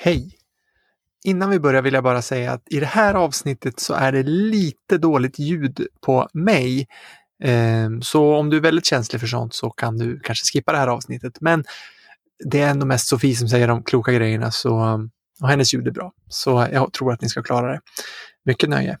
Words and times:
Hej! 0.00 0.30
Innan 1.24 1.50
vi 1.50 1.60
börjar 1.60 1.82
vill 1.82 1.94
jag 1.94 2.04
bara 2.04 2.22
säga 2.22 2.52
att 2.52 2.62
i 2.70 2.80
det 2.80 2.86
här 2.86 3.14
avsnittet 3.14 3.80
så 3.80 3.94
är 3.94 4.12
det 4.12 4.22
lite 4.22 4.98
dåligt 4.98 5.38
ljud 5.38 5.86
på 6.00 6.28
mig. 6.32 6.86
Ehm, 7.44 8.02
så 8.02 8.36
om 8.36 8.50
du 8.50 8.56
är 8.56 8.60
väldigt 8.60 8.86
känslig 8.86 9.20
för 9.20 9.26
sånt 9.26 9.54
så 9.54 9.70
kan 9.70 9.98
du 9.98 10.20
kanske 10.20 10.44
skippa 10.52 10.72
det 10.72 10.78
här 10.78 10.88
avsnittet. 10.88 11.40
Men 11.40 11.64
det 12.44 12.60
är 12.60 12.70
ändå 12.70 12.86
mest 12.86 13.08
Sofie 13.08 13.36
som 13.36 13.48
säger 13.48 13.68
de 13.68 13.82
kloka 13.82 14.12
grejerna 14.12 14.50
så, 14.50 15.00
och 15.40 15.48
hennes 15.48 15.74
ljud 15.74 15.86
är 15.86 15.92
bra. 15.92 16.12
Så 16.28 16.68
jag 16.72 16.92
tror 16.92 17.12
att 17.12 17.20
ni 17.20 17.28
ska 17.28 17.42
klara 17.42 17.72
det. 17.72 17.80
Mycket 18.44 18.68
nöje! 18.68 18.98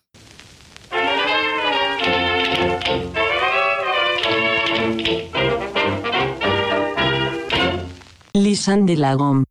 Lysande 8.32 8.96
lagom. 8.96 9.44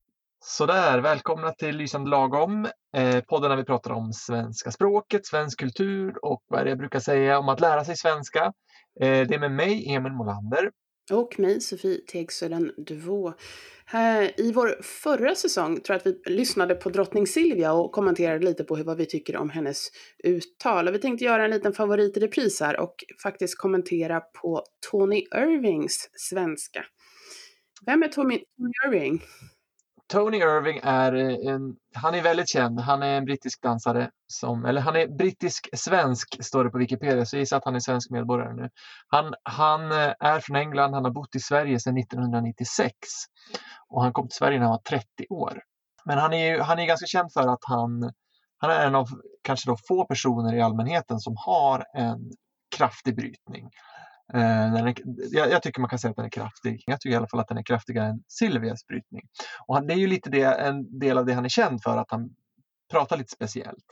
Sådär, 0.57 0.99
välkomna 0.99 1.51
till 1.51 1.77
Lysande 1.77 2.09
lagom, 2.09 2.67
eh, 2.97 3.23
podden 3.27 3.49
där 3.49 3.57
vi 3.57 3.63
pratar 3.63 3.91
om 3.91 4.13
svenska 4.13 4.71
språket, 4.71 5.25
svensk 5.25 5.59
kultur 5.59 6.25
och 6.25 6.43
vad 6.47 6.59
är 6.59 6.63
det 6.63 6.69
jag 6.69 6.77
brukar 6.77 6.99
säga 6.99 7.39
om 7.39 7.49
att 7.49 7.59
lära 7.59 7.85
sig 7.85 7.97
svenska. 7.97 8.43
Eh, 9.01 9.27
det 9.27 9.33
är 9.33 9.39
med 9.39 9.51
mig, 9.51 9.93
Emil 9.93 10.11
Molander. 10.11 10.71
Och 11.11 11.39
mig, 11.39 11.61
Sofie 11.61 12.01
Tegsöden 12.11 12.71
Duvå. 12.77 13.33
I 14.37 14.51
vår 14.51 14.83
förra 14.83 15.35
säsong 15.35 15.79
tror 15.81 15.93
jag 15.93 15.97
att 15.97 16.05
vi 16.05 16.33
lyssnade 16.33 16.75
på 16.75 16.89
drottning 16.89 17.27
Silvia 17.27 17.73
och 17.73 17.91
kommenterade 17.91 18.45
lite 18.45 18.63
på 18.63 18.75
vad 18.75 18.97
vi 18.97 19.05
tycker 19.05 19.37
om 19.37 19.49
hennes 19.49 19.87
uttal. 20.23 20.87
Och 20.87 20.93
vi 20.93 20.99
tänkte 20.99 21.25
göra 21.25 21.45
en 21.45 21.51
liten 21.51 21.73
favorit 21.73 22.17
i 22.17 22.19
repris 22.19 22.61
här 22.61 22.79
och 22.79 22.95
faktiskt 23.23 23.57
kommentera 23.57 24.19
på 24.19 24.63
Tony 24.91 25.23
Irvings 25.35 26.09
svenska. 26.13 26.85
Vem 27.85 28.03
är 28.03 28.07
Tony 28.07 28.39
Irving? 28.85 29.21
Tony 30.07 30.37
Irving 30.37 30.79
är 30.83 31.13
eh, 31.13 31.53
en, 31.53 31.75
han 31.95 32.15
är 32.15 32.21
väldigt 32.21 32.49
känd. 32.49 32.79
Han 32.79 33.03
är 33.03 33.17
en 33.17 33.25
brittisk 33.25 33.61
dansare 33.61 34.09
som, 34.27 34.65
eller 34.65 34.81
han 34.81 34.95
är 34.95 35.07
brittisk-svensk 35.07 36.43
står 36.43 36.63
det 36.63 36.69
på 36.69 36.77
Wikipedia, 36.77 37.25
så 37.25 37.35
jag 37.35 37.39
gissar 37.39 37.57
att 37.57 37.65
han 37.65 37.75
är 37.75 37.79
svensk 37.79 38.09
medborgare 38.09 38.53
nu. 38.53 38.69
Han, 39.07 39.33
han 39.43 39.91
eh, 39.91 40.13
är 40.19 40.39
från 40.39 40.55
England, 40.55 40.93
han 40.93 41.03
har 41.03 41.11
bott 41.11 41.35
i 41.35 41.39
Sverige 41.39 41.79
sedan 41.79 41.97
1996 41.97 42.93
och 43.89 44.03
han 44.03 44.13
kom 44.13 44.27
till 44.27 44.37
Sverige 44.37 44.59
när 44.59 44.65
han 44.65 44.71
var 44.71 44.81
30 44.89 45.05
år. 45.29 45.61
Men 46.05 46.17
han 46.17 46.33
är, 46.33 46.59
han 46.59 46.79
är 46.79 46.85
ganska 46.85 47.05
känd 47.07 47.33
för 47.33 47.47
att 47.47 47.61
han, 47.61 48.11
han 48.57 48.71
är 48.71 48.85
en 48.87 48.95
av 48.95 49.07
kanske 49.43 49.69
då 49.69 49.77
få 49.87 50.05
personer 50.05 50.55
i 50.55 50.61
allmänheten 50.61 51.19
som 51.19 51.35
har 51.37 51.85
en 51.93 52.31
kraftig 52.77 53.15
brytning. 53.15 53.69
Eh, 54.33 54.73
är, 54.73 54.93
jag, 55.31 55.51
jag, 55.51 55.63
tycker 55.63 55.81
man 55.81 55.89
kan 55.89 55.99
säga 55.99 56.09
att 56.09 56.15
den 56.15 56.25
är 56.25 56.29
kraftig. 56.29 56.83
Jag 56.85 57.01
tycker 57.01 57.13
i 57.13 57.17
alla 57.17 57.27
fall 57.27 57.39
att 57.39 57.47
den 57.47 57.57
är 57.57 57.63
kraftigare 57.63 58.07
än 58.07 58.23
Silvias 58.27 58.87
brytning. 58.87 59.21
Och 59.67 59.75
han, 59.75 59.87
det 59.87 59.93
är 59.93 59.97
ju 59.97 60.07
lite 60.07 60.29
det, 60.29 60.43
en 60.43 60.99
del 60.99 61.17
av 61.17 61.25
det 61.25 61.33
han 61.33 61.45
är 61.45 61.49
känd 61.49 61.83
för, 61.83 61.97
att 61.97 62.11
han 62.11 62.29
pratar 62.91 63.17
lite 63.17 63.31
speciellt. 63.31 63.85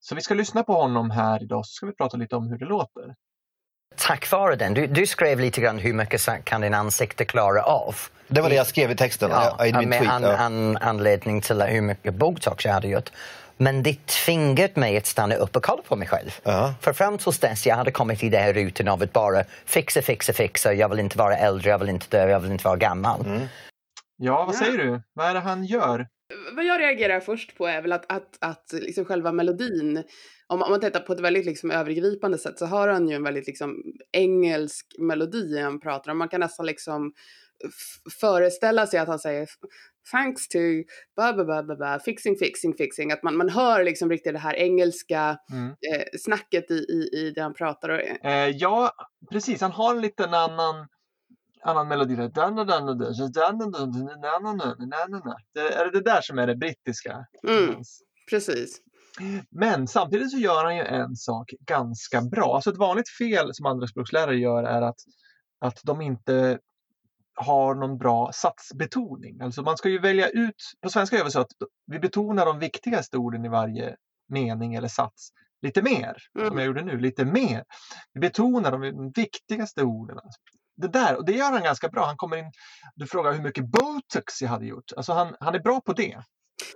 Så 0.00 0.14
vi 0.14 0.20
ska 0.20 0.34
lyssna 0.34 0.62
på 0.62 0.74
honom 0.74 1.10
här 1.10 1.42
idag, 1.42 1.66
så 1.66 1.72
ska 1.72 1.86
vi 1.86 1.92
prata 1.92 2.16
lite 2.16 2.36
om 2.36 2.48
hur 2.48 2.58
det 2.58 2.64
låter. 2.64 3.14
Tack 3.96 4.30
vare 4.30 4.56
den. 4.56 4.74
Du, 4.74 4.86
du 4.86 5.06
skrev 5.06 5.40
lite 5.40 5.60
grann 5.60 5.78
hur 5.78 5.92
mycket 5.92 6.44
kan 6.44 6.60
din 6.60 6.74
ansikte 6.74 7.24
klara 7.24 7.62
av. 7.62 7.94
Det 8.28 8.40
var 8.40 8.48
det 8.48 8.54
jag 8.54 8.66
skrev 8.66 8.90
i 8.90 8.96
texten. 8.96 9.30
Ja, 9.30 9.66
i 9.66 9.72
min 9.72 9.88
med 9.88 9.98
tweet, 9.98 10.12
an, 10.12 10.22
ja. 10.22 10.36
an, 10.36 10.76
anledning 10.76 11.40
till 11.40 11.62
hur 11.62 11.80
mycket 11.80 12.14
botox 12.14 12.64
jag 12.64 12.72
hade 12.72 12.88
gjort. 12.88 13.10
Men 13.56 13.82
det 13.82 14.06
tvingade 14.06 14.80
mig 14.80 14.96
att 14.96 15.06
stanna 15.06 15.34
upp 15.34 15.56
och 15.56 15.62
kolla 15.62 15.82
på 15.82 15.96
mig 15.96 16.08
själv. 16.08 16.30
Uh-huh. 16.44 16.72
För 16.80 16.92
fram 16.92 17.18
tills 17.18 17.38
dess 17.38 17.66
jag 17.66 17.76
hade 17.76 17.90
kommit 17.90 18.22
i 18.22 18.28
den 18.28 18.42
här 18.42 18.52
rutan 18.52 18.88
av 18.88 19.02
att 19.02 19.12
bara 19.12 19.44
fixa, 19.64 20.02
fixa, 20.02 20.32
fixa. 20.32 20.74
Jag 20.74 20.88
vill 20.88 21.00
inte 21.00 21.18
vara 21.18 21.36
äldre, 21.36 21.70
jag 21.70 21.78
vill 21.78 21.88
inte 21.88 22.06
dö, 22.16 22.28
jag 22.28 22.40
vill 22.40 22.52
inte 22.52 22.64
vara 22.64 22.76
gammal. 22.76 23.26
Mm. 23.26 23.40
Ja, 24.16 24.44
vad 24.44 24.54
säger 24.54 24.78
du? 24.78 25.02
Vad 25.12 25.26
är 25.26 25.34
det 25.34 25.40
han 25.40 25.64
gör? 25.64 26.06
Vad 26.56 26.64
jag 26.64 26.80
reagerar 26.80 27.20
först 27.20 27.58
på 27.58 27.66
är 27.66 27.82
väl 27.82 27.92
att, 27.92 28.12
att, 28.12 28.38
att 28.40 28.72
liksom 28.72 29.04
själva 29.04 29.32
melodin, 29.32 30.02
om, 30.46 30.62
om 30.62 30.70
man 30.70 30.80
tittar 30.80 31.00
på 31.00 31.12
ett 31.12 31.20
väldigt 31.20 31.46
liksom 31.46 31.70
övergripande 31.70 32.38
sätt 32.38 32.58
så 32.58 32.66
har 32.66 32.88
han 32.88 33.08
ju 33.08 33.16
en 33.16 33.22
väldigt 33.22 33.46
liksom 33.46 33.82
engelsk 34.12 34.86
melodi 34.98 35.60
han 35.60 35.80
pratar 35.80 36.10
om. 36.10 36.18
Man 36.18 36.28
kan 36.28 36.40
nästan 36.40 36.66
liksom 36.66 37.12
föreställa 38.20 38.86
sig 38.86 38.98
att 38.98 39.08
han 39.08 39.18
säger 39.18 39.48
thanks 40.12 40.48
to 40.48 40.58
blah, 41.16 41.34
blah, 41.34 41.44
blah, 41.46 41.62
blah, 41.62 41.76
blah, 41.76 41.98
fixing, 41.98 42.36
fixing, 42.36 42.74
fixing. 42.74 43.12
Att 43.12 43.22
man, 43.22 43.36
man 43.36 43.48
hör 43.48 43.84
liksom 43.84 44.10
riktigt 44.10 44.32
det 44.32 44.38
här 44.38 44.54
engelska 44.54 45.38
mm. 45.52 45.68
eh, 45.68 46.04
snacket 46.18 46.70
i, 46.70 46.74
i, 46.74 47.10
i 47.12 47.32
det 47.34 47.42
han 47.42 47.54
pratar. 47.54 48.18
Eh, 48.22 48.48
ja, 48.48 48.92
precis. 49.32 49.60
Han 49.60 49.72
har 49.72 49.94
en 49.94 50.00
liten 50.00 50.34
annan 50.34 50.86
annan 51.64 51.88
melodi. 51.88 52.16
Det 52.16 52.22
är 55.72 55.92
det 55.92 56.00
där 56.00 56.20
som 56.20 56.38
är 56.38 56.46
det 56.46 56.56
brittiska. 56.56 57.26
Mm, 57.48 57.74
precis. 58.30 58.80
Men 59.50 59.88
samtidigt 59.88 60.30
så 60.30 60.38
gör 60.38 60.64
han 60.64 60.76
ju 60.76 60.82
en 60.82 61.16
sak 61.16 61.50
ganska 61.66 62.22
bra. 62.22 62.54
Alltså 62.54 62.70
ett 62.70 62.76
vanligt 62.76 63.08
fel 63.08 63.54
som 63.54 63.66
andraspråkslärare 63.66 64.36
gör 64.36 64.64
är 64.64 64.82
att, 64.82 64.98
att 65.60 65.80
de 65.82 66.00
inte 66.00 66.58
har 67.34 67.74
någon 67.74 67.98
bra 67.98 68.30
satsbetoning. 68.32 69.40
Alltså 69.40 69.62
man 69.62 69.76
ska 69.76 69.88
ju 69.88 69.98
välja 69.98 70.28
ut, 70.28 70.72
på 70.82 70.88
svenska 70.88 71.16
gör 71.16 71.24
vi 71.24 71.30
så 71.30 71.40
att 71.40 71.52
vi 71.86 71.98
betonar 71.98 72.46
de 72.46 72.58
viktigaste 72.58 73.18
orden 73.18 73.44
i 73.44 73.48
varje 73.48 73.96
mening 74.28 74.74
eller 74.74 74.88
sats 74.88 75.30
lite 75.62 75.82
mer, 75.82 76.16
mm. 76.38 76.48
som 76.48 76.58
jag 76.58 76.66
gjorde 76.66 76.84
nu, 76.84 76.98
lite 76.98 77.24
mer. 77.24 77.64
Vi 78.12 78.20
betonar 78.20 78.70
de 78.72 79.12
viktigaste 79.16 79.82
orden. 79.82 80.18
Det 80.76 80.88
där, 80.88 81.16
och 81.16 81.24
det 81.26 81.32
gör 81.32 81.52
han 81.52 81.62
ganska 81.62 81.88
bra. 81.88 82.06
Han 82.06 82.16
kommer 82.16 82.36
in, 82.36 82.52
du 82.94 83.06
frågar 83.06 83.32
hur 83.32 83.42
mycket 83.42 83.64
botox 83.64 84.42
jag 84.42 84.48
hade 84.48 84.66
gjort. 84.66 84.92
Alltså 84.96 85.12
han, 85.12 85.36
han 85.40 85.54
är 85.54 85.60
bra 85.60 85.80
på 85.80 85.92
det, 85.92 86.22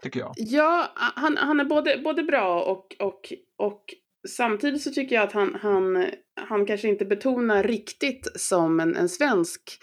tycker 0.02 0.20
jag. 0.20 0.32
Ja, 0.36 0.92
han, 0.94 1.36
han 1.36 1.60
är 1.60 1.64
både, 1.64 2.00
både 2.04 2.22
bra 2.22 2.62
och, 2.62 2.96
och, 2.98 3.32
och 3.56 3.84
samtidigt 4.28 4.82
så 4.82 4.90
tycker 4.90 5.14
jag 5.14 5.24
att 5.24 5.32
han, 5.32 5.58
han, 5.62 6.06
han 6.48 6.66
kanske 6.66 6.88
inte 6.88 7.04
betonar 7.04 7.62
riktigt 7.62 8.28
som 8.40 8.80
en, 8.80 8.96
en 8.96 9.08
svensk 9.08 9.78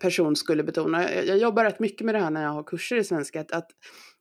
person 0.00 0.36
skulle 0.36 0.62
betona. 0.62 1.12
Jag, 1.12 1.26
jag 1.26 1.38
jobbar 1.38 1.64
rätt 1.64 1.80
mycket 1.80 2.04
med 2.04 2.14
det 2.14 2.18
här 2.18 2.30
när 2.30 2.42
jag 2.42 2.50
har 2.50 2.62
kurser 2.62 2.96
i 2.96 3.04
svenska. 3.04 3.40
Att, 3.40 3.52
att, 3.52 3.70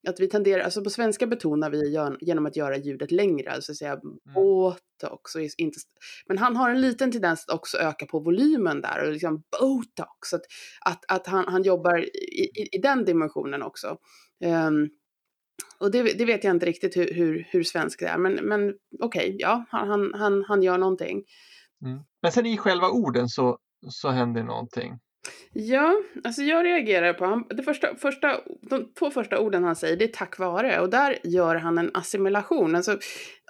att 0.08 0.19
vi 0.19 0.28
tenderar, 0.30 0.64
alltså 0.64 0.84
på 0.84 0.90
svenska 0.90 1.28
betonar 1.28 1.69
vi 1.69 1.97
genom 2.25 2.46
att 2.46 2.56
göra 2.56 2.78
ljudet 2.78 3.12
längre, 3.12 3.52
alltså 3.52 3.74
säga 3.74 3.92
mm. 3.92 4.18
botox. 4.36 5.36
Och 5.36 5.42
inte, 5.58 5.80
men 6.28 6.38
han 6.38 6.56
har 6.56 6.69
en 6.69 6.81
liten 6.81 7.12
tendens 7.12 7.46
att 7.47 7.56
också 7.56 7.78
öka 7.78 8.06
på 8.06 8.19
volymen 8.19 8.81
där 8.81 9.06
och 9.06 9.13
liksom 9.13 9.44
botox. 9.59 10.34
Att, 10.34 10.44
att, 10.86 11.06
att 11.08 11.28
han, 11.28 11.47
han 11.47 11.63
jobbar 11.63 12.00
i, 12.00 12.50
i, 12.56 12.69
i 12.72 12.78
den 12.78 13.06
dimensionen 13.06 13.63
också. 13.63 13.97
Um, 14.46 14.90
och 15.80 15.92
det, 15.92 16.03
det, 16.03 16.25
vet 16.25 16.44
jag 16.44 16.56
inte 16.56 16.66
riktigt 16.66 16.97
hur, 16.97 17.13
hur, 17.13 17.47
hur 17.50 17.63
svensk 17.63 18.00
det 18.00 18.08
är, 18.08 18.18
men, 18.18 18.34
men 18.34 18.74
okej, 19.02 19.28
okay, 19.28 19.36
ja, 19.40 19.66
han, 19.69 20.13
han, 20.13 20.44
han 20.47 20.63
gör 20.63 20.78
någonting. 20.78 21.24
Mm. 21.86 22.00
Men 22.22 22.31
sen 22.31 22.46
i 22.46 22.58
själva 22.58 22.90
orden 22.90 23.30
så, 23.30 23.58
så 23.90 24.09
händer 24.09 24.44
någonting. 24.44 25.00
Ja, 25.54 25.96
alltså 26.24 26.42
jag 26.42 26.66
reagerar 26.66 27.14
på 27.14 27.26
han, 27.26 27.44
det 27.50 27.64
första, 27.64 27.96
första, 27.96 28.40
de 28.70 28.94
två 29.00 29.12
första 29.12 29.40
orden 29.40 29.64
han 29.64 29.76
säger, 29.76 29.98
det 29.98 30.06
är 30.06 30.08
tack 30.14 30.40
vare. 30.40 30.80
Och 30.80 30.90
där 30.90 31.18
gör 31.24 31.56
han 31.56 31.78
en 31.78 31.92
assimilation. 31.94 32.76
Alltså, 32.76 32.98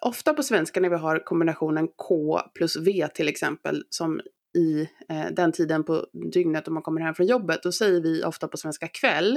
ofta 0.01 0.33
på 0.33 0.43
svenska 0.43 0.79
när 0.79 0.89
vi 0.89 0.95
har 0.95 1.25
kombinationen 1.25 1.87
K 1.87 2.41
plus 2.55 2.77
V 2.77 3.07
till 3.13 3.27
exempel, 3.27 3.83
som 3.89 4.21
i 4.57 4.89
eh, 5.09 5.25
den 5.31 5.51
tiden 5.51 5.83
på 5.83 6.05
dygnet 6.33 6.67
om 6.67 6.73
man 6.73 6.83
kommer 6.83 7.01
hem 7.01 7.15
från 7.15 7.25
jobbet, 7.25 7.63
då 7.63 7.71
säger 7.71 8.01
vi 8.01 8.23
ofta 8.23 8.47
på 8.47 8.57
svenska 8.57 8.87
kväll. 8.87 9.35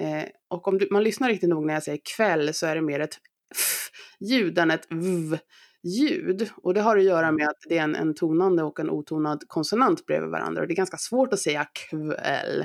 Eh, 0.00 0.24
och 0.50 0.68
om 0.68 0.78
du, 0.78 0.88
man 0.90 1.04
lyssnar 1.04 1.28
riktigt 1.28 1.48
nog 1.48 1.66
när 1.66 1.74
jag 1.74 1.82
säger 1.82 2.00
kväll 2.16 2.54
så 2.54 2.66
är 2.66 2.74
det 2.74 2.82
mer 2.82 3.00
ett 3.00 3.18
f-ljud 3.54 4.58
än 4.58 4.70
ett 4.70 4.86
v 4.90 5.38
ljud. 5.84 6.50
Och 6.56 6.74
det 6.74 6.80
har 6.80 6.96
att 6.96 7.04
göra 7.04 7.32
med 7.32 7.48
att 7.48 7.58
det 7.68 7.78
är 7.78 7.82
en, 7.82 7.94
en 7.94 8.14
tonande 8.14 8.62
och 8.62 8.80
en 8.80 8.90
otonad 8.90 9.44
konsonant 9.48 10.06
bredvid 10.06 10.30
varandra. 10.30 10.62
Och 10.62 10.68
det 10.68 10.74
är 10.74 10.76
ganska 10.76 10.96
svårt 10.96 11.32
att 11.32 11.38
säga 11.38 11.66
kväll. 11.90 12.64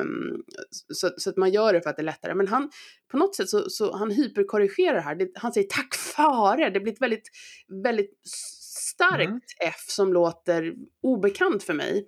Um, 0.00 0.42
så, 0.70 1.10
så 1.16 1.30
att 1.30 1.36
man 1.36 1.50
gör 1.50 1.72
det 1.72 1.80
för 1.80 1.90
att 1.90 1.96
det 1.96 2.02
är 2.02 2.04
lättare. 2.04 2.34
Men 2.34 2.48
han, 2.48 2.70
på 3.10 3.16
något 3.16 3.36
sätt 3.36 3.48
så, 3.48 3.70
så 3.70 3.96
han 3.96 4.10
hyperkorrigerar 4.10 5.00
här. 5.00 5.14
Det, 5.14 5.28
han 5.34 5.52
säger 5.52 5.68
tack 5.68 5.94
fare. 5.94 6.70
Det 6.70 6.80
blir 6.80 6.92
ett 6.92 7.02
väldigt, 7.02 7.28
väldigt 7.84 8.12
starkt 8.96 9.28
mm. 9.28 9.40
F 9.60 9.84
som 9.88 10.12
låter 10.12 10.74
obekant 11.02 11.62
för 11.62 11.74
mig. 11.74 12.06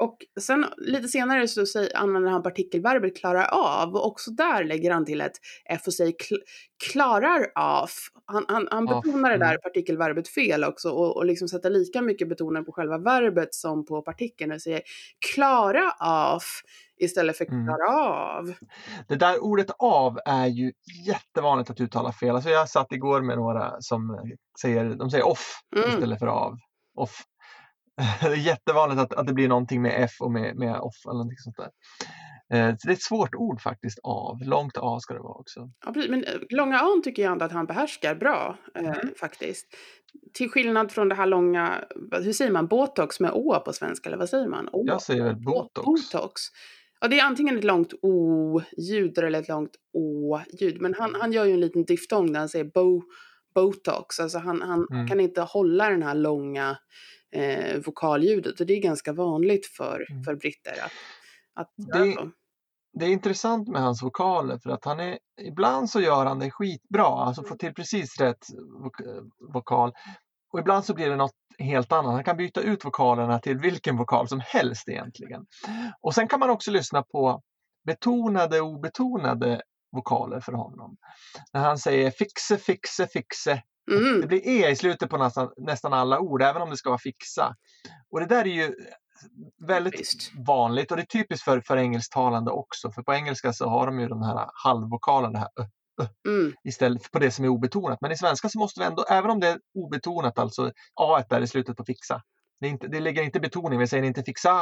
Och 0.00 0.16
sen 0.40 0.66
lite 0.76 1.08
senare 1.08 1.48
så 1.48 1.66
säger, 1.66 1.96
använder 1.96 2.30
han 2.30 2.42
partikelverbet 2.42 3.16
klarar 3.16 3.44
av 3.44 3.94
och 3.94 4.06
också 4.06 4.30
där 4.30 4.64
lägger 4.64 4.90
han 4.90 5.04
till 5.04 5.20
ett 5.20 5.32
F 5.64 5.82
och 5.86 5.94
säger 5.94 6.12
kl 6.28 6.34
klarar 6.92 7.46
av. 7.54 7.88
Han, 8.26 8.44
han, 8.48 8.68
han 8.70 8.86
betonar 8.86 9.30
det 9.30 9.38
där 9.38 9.50
mm. 9.50 9.60
partikelverbet 9.62 10.28
fel 10.28 10.64
också 10.64 10.90
och, 10.90 11.16
och 11.16 11.26
liksom 11.26 11.48
sätter 11.48 11.70
lika 11.70 12.02
mycket 12.02 12.28
betoning 12.28 12.64
på 12.64 12.72
själva 12.72 12.98
verbet 12.98 13.54
som 13.54 13.84
på 13.86 14.02
partikeln 14.02 14.52
och 14.52 14.62
säger 14.62 14.82
klara 15.34 15.92
av 16.00 16.42
istället 17.00 17.36
för 17.36 17.44
mm. 17.44 17.66
klara 17.66 17.88
mm. 17.88 18.00
av. 18.00 18.54
Det 19.08 19.16
där 19.16 19.44
ordet 19.44 19.70
av 19.78 20.18
är 20.26 20.46
ju 20.46 20.72
jättevanligt 21.06 21.70
att 21.70 21.80
uttala 21.80 22.12
fel. 22.12 22.34
Alltså 22.34 22.50
jag 22.50 22.68
satt 22.68 22.92
igår 22.92 23.20
med 23.20 23.36
några 23.36 23.80
som 23.80 24.18
säger, 24.60 24.84
de 24.84 25.10
säger 25.10 25.26
off 25.26 25.60
mm. 25.76 25.88
istället 25.88 26.18
för 26.18 26.26
av. 26.26 26.58
Off. 26.94 27.24
Det 28.20 28.26
är 28.26 28.34
jättevanligt 28.34 29.00
att, 29.00 29.12
att 29.12 29.26
det 29.26 29.32
blir 29.32 29.48
någonting 29.48 29.82
med 29.82 29.94
F 30.04 30.10
och 30.20 30.32
med, 30.32 30.56
med 30.56 30.76
off 30.76 31.06
eller 31.06 31.14
någonting 31.14 31.38
sånt 31.38 31.56
där. 31.56 31.70
Eh, 32.52 32.74
det 32.82 32.88
är 32.88 32.92
ett 32.92 33.02
svårt 33.02 33.34
ord 33.34 33.60
faktiskt, 33.60 33.98
av. 34.02 34.42
Långt 34.42 34.76
A 34.76 35.00
ska 35.00 35.14
det 35.14 35.20
vara 35.20 35.38
också. 35.38 35.70
Ja, 35.84 35.92
men 35.94 36.24
eh, 36.24 36.34
långa 36.50 36.78
A 36.78 37.00
tycker 37.04 37.22
jag 37.22 37.32
ändå 37.32 37.44
att 37.44 37.52
han 37.52 37.66
behärskar 37.66 38.14
bra, 38.14 38.58
eh, 38.74 38.84
mm. 38.84 39.14
faktiskt. 39.20 39.66
Till 40.34 40.50
skillnad 40.50 40.92
från 40.92 41.08
det 41.08 41.14
här 41.14 41.26
långa, 41.26 41.84
hur 42.12 42.32
säger 42.32 42.50
man, 42.50 42.66
botox 42.66 43.20
med 43.20 43.30
Å 43.34 43.62
på 43.64 43.72
svenska, 43.72 44.08
eller 44.08 44.18
vad 44.18 44.28
säger 44.28 44.48
man? 44.48 44.68
Å. 44.72 44.84
Jag 44.86 45.02
säger 45.02 45.24
väl 45.24 45.36
botox. 45.36 45.84
botox. 45.84 46.42
Ja, 47.00 47.08
det 47.08 47.20
är 47.20 47.24
antingen 47.24 47.58
ett 47.58 47.64
långt 47.64 47.92
O-ljud 48.02 49.18
eller 49.18 49.40
ett 49.40 49.48
långt 49.48 49.76
Å-ljud. 49.92 50.80
Men 50.80 50.94
han, 50.94 51.14
han 51.20 51.32
gör 51.32 51.44
ju 51.44 51.52
en 51.52 51.60
liten 51.60 51.84
diftong 51.84 52.32
där 52.32 52.40
han 52.40 52.48
säger 52.48 52.64
bo, 52.64 53.02
botox. 53.54 54.20
Alltså 54.20 54.38
han, 54.38 54.62
han 54.62 54.86
mm. 54.92 55.08
kan 55.08 55.20
inte 55.20 55.40
hålla 55.40 55.90
den 55.90 56.02
här 56.02 56.14
långa 56.14 56.76
eh, 57.32 57.78
vokalljudet. 57.86 58.60
Och 58.60 58.66
det 58.66 58.74
är 58.74 58.80
ganska 58.80 59.12
vanligt 59.12 59.66
för, 59.66 60.06
mm. 60.10 60.22
för 60.22 60.34
britter 60.34 60.72
att, 60.84 60.92
att 61.54 61.72
det, 61.76 62.16
det 62.92 63.04
är 63.04 63.10
intressant 63.10 63.68
med 63.68 63.82
hans 63.82 64.02
vokaler 64.02 64.58
för 64.58 64.70
att 64.70 64.84
han 64.84 65.00
är, 65.00 65.18
ibland 65.40 65.90
så 65.90 66.00
gör 66.00 66.26
han 66.26 66.38
det 66.38 66.50
skitbra, 66.50 67.06
alltså 67.06 67.42
får 67.42 67.56
till 67.56 67.74
precis 67.74 68.20
rätt 68.20 68.46
vok 68.82 68.96
vokal. 69.54 69.92
Och 70.52 70.60
ibland 70.60 70.84
så 70.84 70.94
blir 70.94 71.10
det 71.10 71.16
något 71.16 71.36
helt 71.58 71.92
annat. 71.92 72.12
Han 72.12 72.24
kan 72.24 72.36
byta 72.36 72.60
ut 72.60 72.84
vokalerna 72.84 73.38
till 73.38 73.58
vilken 73.58 73.96
vokal 73.96 74.28
som 74.28 74.40
helst 74.44 74.88
egentligen. 74.88 75.46
Och 76.00 76.14
sen 76.14 76.28
kan 76.28 76.40
man 76.40 76.50
också 76.50 76.70
lyssna 76.70 77.02
på 77.02 77.42
betonade 77.86 78.60
och 78.60 78.68
obetonade 78.68 79.62
vokaler 79.92 80.40
för 80.40 80.52
honom. 80.52 80.96
När 81.52 81.60
han 81.60 81.78
säger 81.78 82.10
fixe, 82.10 82.56
fixe, 82.56 83.06
fixe. 83.06 83.62
Mm. 83.90 84.20
Det 84.20 84.26
blir 84.26 84.48
e 84.48 84.70
i 84.70 84.76
slutet 84.76 85.10
på 85.10 85.16
nästan, 85.16 85.50
nästan 85.56 85.92
alla 85.92 86.18
ord, 86.18 86.42
även 86.42 86.62
om 86.62 86.70
det 86.70 86.76
ska 86.76 86.90
vara 86.90 86.98
fixa. 86.98 87.54
Och 88.10 88.20
det 88.20 88.26
där 88.26 88.46
är 88.46 88.54
ju 88.54 88.74
väldigt 89.66 90.00
Visst. 90.00 90.32
vanligt 90.46 90.90
och 90.90 90.96
det 90.96 91.02
är 91.02 91.18
typiskt 91.18 91.44
för, 91.44 91.60
för 91.60 91.76
engelsktalande 91.76 92.50
också. 92.50 92.92
För 92.92 93.02
på 93.02 93.14
engelska 93.14 93.52
så 93.52 93.68
har 93.68 93.86
de 93.86 94.00
ju 94.00 94.08
den 94.08 94.22
här 94.22 94.50
halvvokalen, 94.64 95.32
det 95.32 95.38
här 95.38 95.48
ö, 95.60 95.64
ö, 96.02 96.06
mm. 96.28 96.52
istället 96.64 97.02
för 97.02 97.10
på 97.10 97.18
det 97.18 97.30
som 97.30 97.44
är 97.44 97.48
obetonat. 97.48 97.98
Men 98.00 98.12
i 98.12 98.16
svenska 98.16 98.48
så 98.48 98.58
måste 98.58 98.80
vi 98.80 98.86
ändå, 98.86 99.04
även 99.10 99.30
om 99.30 99.40
det 99.40 99.48
är 99.48 99.58
obetonat, 99.74 100.38
alltså 100.38 100.72
A 101.00 101.24
där 101.28 101.40
i 101.40 101.46
slutet 101.46 101.76
på 101.76 101.84
fixa. 101.84 102.22
Det, 102.60 102.66
är 102.66 102.70
inte, 102.70 102.88
det 102.88 103.00
ligger 103.00 103.22
inte 103.22 103.40
betoning, 103.40 103.78
vi 103.78 103.86
säger 103.86 104.04
inte 104.04 104.22
fixa, 104.22 104.52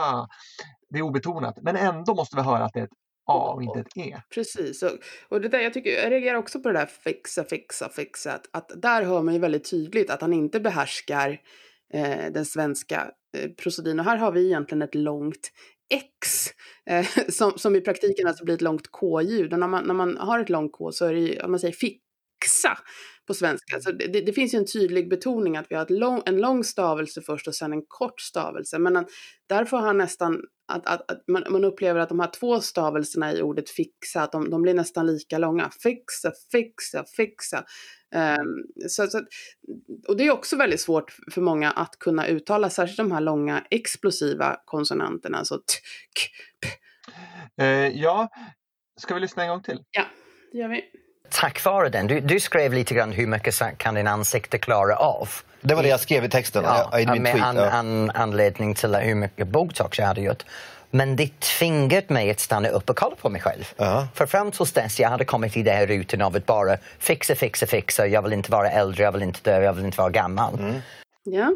det 0.90 0.98
är 0.98 1.02
obetonat. 1.02 1.58
Men 1.62 1.76
ändå 1.76 2.14
måste 2.14 2.36
vi 2.36 2.42
höra 2.42 2.64
att 2.64 2.72
det 2.72 2.80
är 2.80 2.84
ett 2.84 2.90
A 3.28 3.52
och 3.54 3.62
inte 3.62 3.80
ett 3.80 3.96
E. 3.96 4.20
Precis, 4.34 4.82
och, 4.82 4.90
och 5.28 5.40
det 5.40 5.48
där, 5.48 5.60
jag, 5.60 5.74
tycker, 5.74 5.90
jag 5.90 6.12
reagerar 6.12 6.38
också 6.38 6.60
på 6.60 6.68
det 6.68 6.78
där 6.78 6.86
fixa, 6.86 7.44
fixa, 7.44 7.88
fixa. 7.88 8.32
Att, 8.32 8.48
att 8.52 8.82
där 8.82 9.02
hör 9.02 9.22
man 9.22 9.34
ju 9.34 9.40
väldigt 9.40 9.70
tydligt 9.70 10.10
att 10.10 10.20
han 10.20 10.32
inte 10.32 10.60
behärskar 10.60 11.40
eh, 11.94 12.32
den 12.32 12.44
svenska 12.44 13.10
eh, 13.36 13.50
prosedin. 13.50 13.98
Och 13.98 14.04
här 14.04 14.16
har 14.16 14.32
vi 14.32 14.46
egentligen 14.46 14.82
ett 14.82 14.94
långt 14.94 15.50
X 15.90 16.46
eh, 16.90 17.06
som, 17.28 17.52
som 17.58 17.76
i 17.76 17.80
praktiken 17.80 18.26
alltså 18.26 18.44
blir 18.44 18.54
ett 18.54 18.62
långt 18.62 18.90
K-ljud. 18.90 19.52
Och 19.52 19.58
när 19.58 19.68
man, 19.68 19.84
när 19.84 19.94
man 19.94 20.16
har 20.16 20.40
ett 20.40 20.50
långt 20.50 20.72
K 20.72 20.92
så 20.92 21.06
är 21.06 21.14
det 21.14 21.20
ju, 21.20 21.40
om 21.40 21.50
man 21.50 21.60
säger 21.60 21.74
fixa 21.74 22.78
på 23.26 23.34
svenska. 23.34 23.80
Så 23.80 23.92
det, 23.92 24.06
det, 24.06 24.32
finns 24.32 24.54
ju 24.54 24.58
en 24.58 24.66
tydlig 24.66 25.10
betoning 25.10 25.56
att 25.56 25.66
vi 25.70 25.74
har 25.74 25.86
lång, 25.88 26.22
en 26.26 26.36
lång 26.36 26.64
stavelse 26.64 27.22
först 27.22 27.48
och 27.48 27.54
sen 27.54 27.72
en 27.72 27.82
kort 27.88 28.20
stavelse. 28.20 28.78
Men 28.78 29.06
där 29.48 29.64
får 29.64 29.78
han 29.78 29.98
nästan, 29.98 30.42
att, 30.68 30.86
att, 30.86 31.10
att 31.10 31.28
man, 31.28 31.44
man, 31.50 31.64
upplever 31.64 32.00
att 32.00 32.08
de 32.08 32.20
här 32.20 32.30
två 32.40 32.60
stavelserna 32.60 33.32
i 33.32 33.42
ordet 33.42 33.70
fixa, 33.70 34.22
att 34.22 34.32
de, 34.32 34.50
de 34.50 34.62
blir 34.62 34.74
nästan 34.74 35.06
lika 35.06 35.38
långa. 35.38 35.70
Fixa, 35.82 36.32
fixa, 36.52 37.04
fixa. 37.16 37.64
Um, 38.14 38.88
så, 38.88 39.06
så, 39.06 39.20
och 40.08 40.16
det 40.16 40.26
är 40.26 40.30
också 40.30 40.56
väldigt 40.56 40.80
svårt 40.80 41.16
för 41.32 41.40
många 41.40 41.70
att 41.70 41.98
kunna 41.98 42.26
uttala, 42.26 42.70
särskilt 42.70 42.96
de 42.96 43.12
här 43.12 43.20
långa 43.20 43.64
explosiva 43.70 44.56
konsonanterna, 44.64 45.44
så 45.44 45.56
t, 45.56 45.62
k, 46.14 46.28
p. 46.60 46.68
Uh, 47.64 48.00
ja, 48.00 48.28
ska 49.00 49.14
vi 49.14 49.20
lyssna 49.20 49.42
en 49.42 49.48
gång 49.48 49.62
till? 49.62 49.84
Ja, 49.90 50.04
det 50.52 50.58
gör 50.58 50.68
vi. 50.68 50.84
Tack 51.30 51.64
vare 51.64 51.88
den. 51.88 52.06
Du, 52.06 52.20
du 52.20 52.40
skrev 52.40 52.72
lite 52.72 52.94
grann 52.94 53.12
hur 53.12 53.26
mycket 53.26 53.62
kan 53.76 53.94
din 53.94 54.06
ansikte 54.06 54.58
klara 54.58 54.96
av. 54.96 55.28
Det 55.60 55.74
var 55.74 55.82
det 55.82 55.88
jag 55.88 56.00
skrev 56.00 56.24
i 56.24 56.28
texten. 56.28 56.64
Ja, 56.64 56.98
i 56.98 57.06
min 57.06 57.22
med 57.22 57.32
tweet, 57.32 57.46
an, 57.46 57.58
an, 57.58 58.10
anledning 58.14 58.74
till 58.74 58.94
hur 58.94 59.14
mycket 59.14 59.48
botox 59.48 59.98
jag 59.98 60.06
hade 60.06 60.20
gjort. 60.20 60.44
Men 60.90 61.16
det 61.16 61.40
tvingade 61.40 62.14
mig 62.14 62.30
att 62.30 62.40
stanna 62.40 62.68
upp 62.68 62.90
och 62.90 62.96
kolla 62.96 63.16
på 63.16 63.28
mig 63.28 63.40
själv. 63.40 63.64
Uh-huh. 63.76 64.06
För 64.14 64.26
fram 64.26 64.50
tills 64.50 64.72
dess 64.72 65.00
jag 65.00 65.08
hade 65.08 65.24
kommit 65.24 65.56
i 65.56 65.62
den 65.62 65.76
här 65.76 65.86
rutan 65.86 66.22
av 66.22 66.36
att 66.36 66.46
bara 66.46 66.76
fixa, 66.98 67.34
fixa, 67.34 67.66
fixa. 67.66 68.06
Jag 68.06 68.22
vill 68.22 68.32
inte 68.32 68.50
vara 68.50 68.70
äldre, 68.70 69.02
jag 69.02 69.12
vill 69.12 69.22
inte 69.22 69.50
dö, 69.50 69.62
jag 69.62 69.72
vill 69.72 69.84
inte 69.84 69.98
vara 69.98 70.10
gammal. 70.10 70.54
Mm. 70.58 70.80
Ja. 71.24 71.52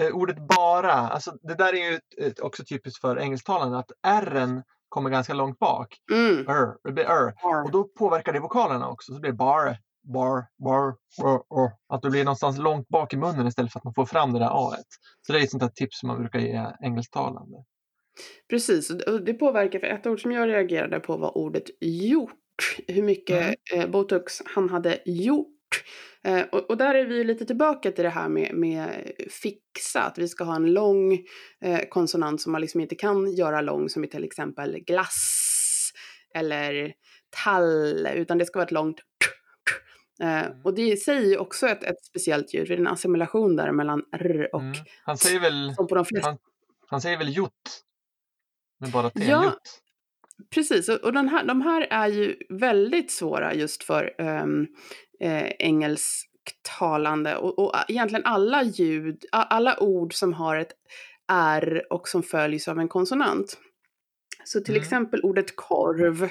Eh, 0.00 0.08
ordet 0.12 0.36
bara, 0.36 0.92
alltså, 0.92 1.32
det 1.42 1.54
där 1.54 1.74
är 1.74 1.90
ju 1.90 2.00
också 2.42 2.64
typiskt 2.64 3.00
för 3.00 3.18
engelsktalande 3.18 3.78
att 3.78 3.90
r 4.06 4.62
kommer 4.90 5.10
ganska 5.10 5.34
långt 5.34 5.58
bak. 5.58 5.88
Mm. 6.12 6.48
R, 6.48 6.74
det 6.84 6.92
blir 6.92 7.04
r. 7.04 7.34
Och 7.64 7.70
då 7.70 7.84
påverkar 7.84 8.32
det 8.32 8.40
vokalerna 8.40 8.88
också. 8.88 9.12
Så 9.12 9.14
det 9.14 9.20
blir 9.20 9.32
bar, 9.32 9.76
bar, 10.14 10.44
bar, 10.64 10.94
bar, 11.22 11.42
bar. 11.50 11.72
Att 11.88 12.02
det 12.02 12.10
blir 12.10 12.24
någonstans 12.24 12.58
långt 12.58 12.88
bak 12.88 13.14
i 13.14 13.16
munnen 13.16 13.46
istället 13.46 13.72
för 13.72 13.78
att 13.78 13.84
man 13.84 13.94
får 13.94 14.06
fram 14.06 14.32
det 14.32 14.38
där 14.38 14.50
a 14.50 14.72
-et. 14.74 14.90
Så 15.26 15.32
det 15.32 15.38
är 15.38 15.42
ett 15.42 15.50
sånt 15.50 15.62
här 15.62 15.70
tips 15.70 16.00
som 16.00 16.06
man 16.06 16.18
brukar 16.18 16.38
ge 16.38 16.66
engelsktalande. 16.82 17.56
Precis, 18.50 18.90
och 18.90 19.24
det 19.24 19.34
påverkar, 19.34 19.78
för 19.78 19.86
ett 19.86 20.06
ord 20.06 20.22
som 20.22 20.32
jag 20.32 20.48
reagerade 20.48 21.00
på 21.00 21.16
var 21.16 21.38
ordet 21.38 21.64
gjort. 21.80 22.36
Hur 22.88 23.02
mycket 23.02 23.54
mm. 23.72 23.84
eh, 23.84 23.90
botox 23.90 24.42
han 24.46 24.70
hade 24.70 24.98
gjort. 25.04 25.59
Eh, 26.24 26.42
och, 26.52 26.70
och, 26.70 26.76
där 26.76 26.94
är 26.94 27.06
vi 27.06 27.24
lite 27.24 27.46
tillbaka 27.46 27.92
till 27.92 28.04
det 28.04 28.10
här 28.10 28.28
med, 28.28 28.54
med 28.54 29.12
fixa, 29.42 30.02
att 30.02 30.18
vi 30.18 30.28
ska 30.28 30.44
ha 30.44 30.56
en 30.56 30.72
lång 30.72 31.12
eh, 31.64 31.80
konsonant 31.88 32.40
som 32.40 32.52
man 32.52 32.60
liksom 32.60 32.80
inte 32.80 32.94
kan 32.94 33.32
göra 33.34 33.60
lång, 33.60 33.88
som 33.88 34.04
i 34.04 34.08
till 34.08 34.24
exempel 34.24 34.78
glass 34.86 35.92
eller 36.34 36.92
tall, 37.44 38.08
utan 38.14 38.38
det 38.38 38.44
ska 38.44 38.58
vara 38.58 38.66
ett 38.66 38.72
långt 38.72 39.00
Eh, 40.20 40.46
mm. 40.46 40.60
och 40.64 40.74
det 40.74 40.96
säger 40.96 41.38
också 41.38 41.66
ett, 41.66 41.84
ett 41.84 42.04
speciellt 42.04 42.54
ljud, 42.54 42.68
det 42.68 42.74
är 42.74 42.78
en 42.78 42.86
assimilation 42.86 43.56
där 43.56 43.72
mellan 43.72 44.02
r 44.12 44.48
och 44.52 44.60
mm. 44.60 44.76
Han 45.04 45.18
säger 45.18 45.40
väl, 45.40 45.74
som 45.74 45.86
på 45.86 45.94
de 45.94 46.04
flesta... 46.04 46.28
han, 46.28 46.38
han 46.86 47.00
säger 47.00 47.18
väl 47.18 47.36
jott 47.36 47.84
med 48.80 48.90
bara 48.90 49.10
T, 49.10 49.24
ja, 49.24 49.54
Precis, 50.54 50.88
och, 50.88 51.12
den 51.12 51.28
här, 51.28 51.44
de 51.44 51.60
här 51.60 51.86
är 51.90 52.08
ju 52.08 52.36
väldigt 52.48 53.10
svåra 53.10 53.54
just 53.54 53.84
för 53.84 54.14
um, 54.18 54.66
eh, 55.20 55.50
engelsktalande 55.58 57.36
och, 57.36 57.58
och 57.58 57.74
egentligen 57.88 58.24
alla 58.24 58.62
ljud, 58.62 59.24
alla 59.32 59.80
ord 59.80 60.14
som 60.14 60.32
har 60.32 60.56
ett 60.56 60.72
R 61.32 61.82
och 61.90 62.08
som 62.08 62.22
följs 62.22 62.68
av 62.68 62.78
en 62.78 62.88
konsonant. 62.88 63.58
Så 64.44 64.60
till 64.60 64.74
mm. 64.74 64.82
exempel 64.82 65.20
ordet 65.20 65.56
korv 65.56 66.28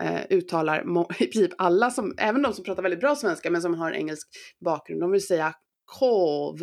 eh, 0.00 0.20
uttalar 0.30 0.80
i 1.18 1.26
princip 1.26 1.52
alla 1.58 1.90
som, 1.90 2.14
även 2.18 2.42
de 2.42 2.52
som 2.52 2.64
pratar 2.64 2.82
väldigt 2.82 3.00
bra 3.00 3.16
svenska 3.16 3.50
men 3.50 3.62
som 3.62 3.74
har 3.74 3.90
en 3.90 3.96
engelsk 3.96 4.28
bakgrund, 4.64 5.00
de 5.00 5.10
vill 5.10 5.26
säga 5.26 5.54
korv. 5.84 6.62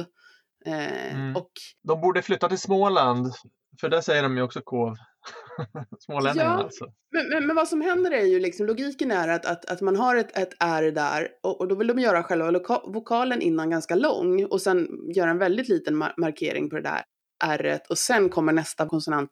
Eh, 0.66 1.14
mm. 1.16 1.36
och, 1.36 1.52
de 1.84 2.02
borde 2.02 2.22
flytta 2.22 2.50
till 2.50 2.60
Småland, 2.60 3.34
för 3.82 3.90
där 3.90 4.02
säger 4.02 4.24
de 4.24 4.38
ju 4.38 4.44
också 4.44 4.62
kov. 4.62 4.96
Smålänningarna 6.00 6.54
ja, 6.54 6.64
alltså. 6.64 6.86
Men, 7.12 7.30
men, 7.30 7.48
men, 7.48 7.56
vad 7.56 7.68
som 7.68 7.82
händer 7.82 8.12
är 8.12 8.26
ju 8.26 8.40
liksom, 8.40 8.66
logiken 8.66 9.12
är 9.12 9.28
att, 9.28 9.46
att, 9.46 9.66
att 9.66 9.82
man 9.82 9.96
har 9.96 10.16
ett, 10.16 10.38
ett 10.38 10.54
R 10.60 10.92
där 10.92 11.28
och, 11.44 11.62
och 11.62 11.68
då 11.68 11.76
vill 11.76 11.88
de 11.88 12.00
göra 12.00 12.24
själva 12.24 12.52
loka, 12.52 12.82
vokalen 12.86 13.42
innan 13.42 13.70
ganska 13.70 13.96
lång 13.96 14.46
och 14.46 14.62
sen 14.62 14.88
göra 15.16 15.30
en 15.30 15.38
väldigt 15.38 15.70
liten 15.70 15.96
mar 15.96 16.14
markering 16.18 16.70
på 16.70 16.76
det 16.76 16.82
där 16.82 17.04
R 17.44 17.80
och 17.90 17.98
sen 17.98 18.30
kommer 18.30 18.54
nästa 18.54 18.88
konsonant. 18.88 19.32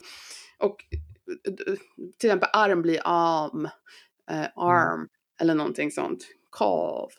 Och 0.60 0.76
till 2.20 2.30
exempel 2.30 2.50
arm 2.54 2.82
blir 2.82 3.00
arm, 3.04 3.66
eh, 4.32 4.48
arm 4.56 5.00
mm. 5.00 5.08
eller 5.42 5.56
någonting 5.56 5.92
sånt. 5.92 6.28
Kav. 6.52 7.10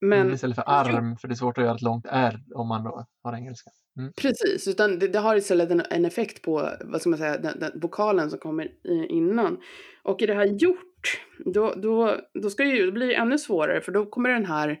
Men, 0.00 0.20
mm, 0.20 0.34
istället 0.34 0.56
för 0.56 0.64
arm, 0.66 1.16
för 1.16 1.28
det 1.28 1.34
är 1.34 1.36
svårt 1.36 1.58
att 1.58 1.64
göra 1.64 1.74
ett 1.74 1.82
långt 1.82 2.06
R 2.10 2.40
om 2.54 2.68
man 2.68 2.84
då 2.84 3.06
har 3.22 3.34
engelska. 3.34 3.70
Mm. 3.98 4.12
Precis, 4.16 4.68
utan 4.68 4.98
det, 4.98 5.08
det, 5.08 5.18
har 5.18 5.36
istället 5.36 5.70
en, 5.70 5.82
en, 5.90 6.04
effekt 6.04 6.42
på 6.42 6.70
vad 6.80 7.00
ska 7.00 7.10
man 7.10 7.18
säga, 7.18 7.38
den, 7.38 7.60
den 7.60 7.80
vokalen 7.80 8.30
som 8.30 8.38
kommer 8.38 8.68
innan. 9.08 9.58
Och 10.02 10.22
i 10.22 10.26
det 10.26 10.34
här 10.34 10.46
gjort, 10.46 11.20
då, 11.44 11.74
då, 11.74 12.20
då, 12.42 12.50
ska 12.50 12.64
det 12.64 12.70
ju, 12.70 12.86
då 12.86 12.92
blir 12.92 13.06
det 13.06 13.14
ännu 13.14 13.38
svårare 13.38 13.80
för 13.80 13.92
då 13.92 14.06
kommer 14.06 14.30
den 14.30 14.46
här 14.46 14.78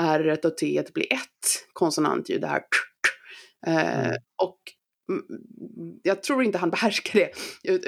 R 0.00 0.38
och 0.44 0.56
T 0.56 0.82
bli 0.94 1.04
ett 1.04 1.68
konsonantljud, 1.72 2.40
det 2.40 2.46
här 2.46 2.62
eh, 3.66 4.06
mm. 4.06 4.16
Och 4.42 4.58
jag 6.02 6.22
tror 6.22 6.42
inte 6.42 6.58
han 6.58 6.70
behärskar 6.70 7.18
det, 7.18 7.30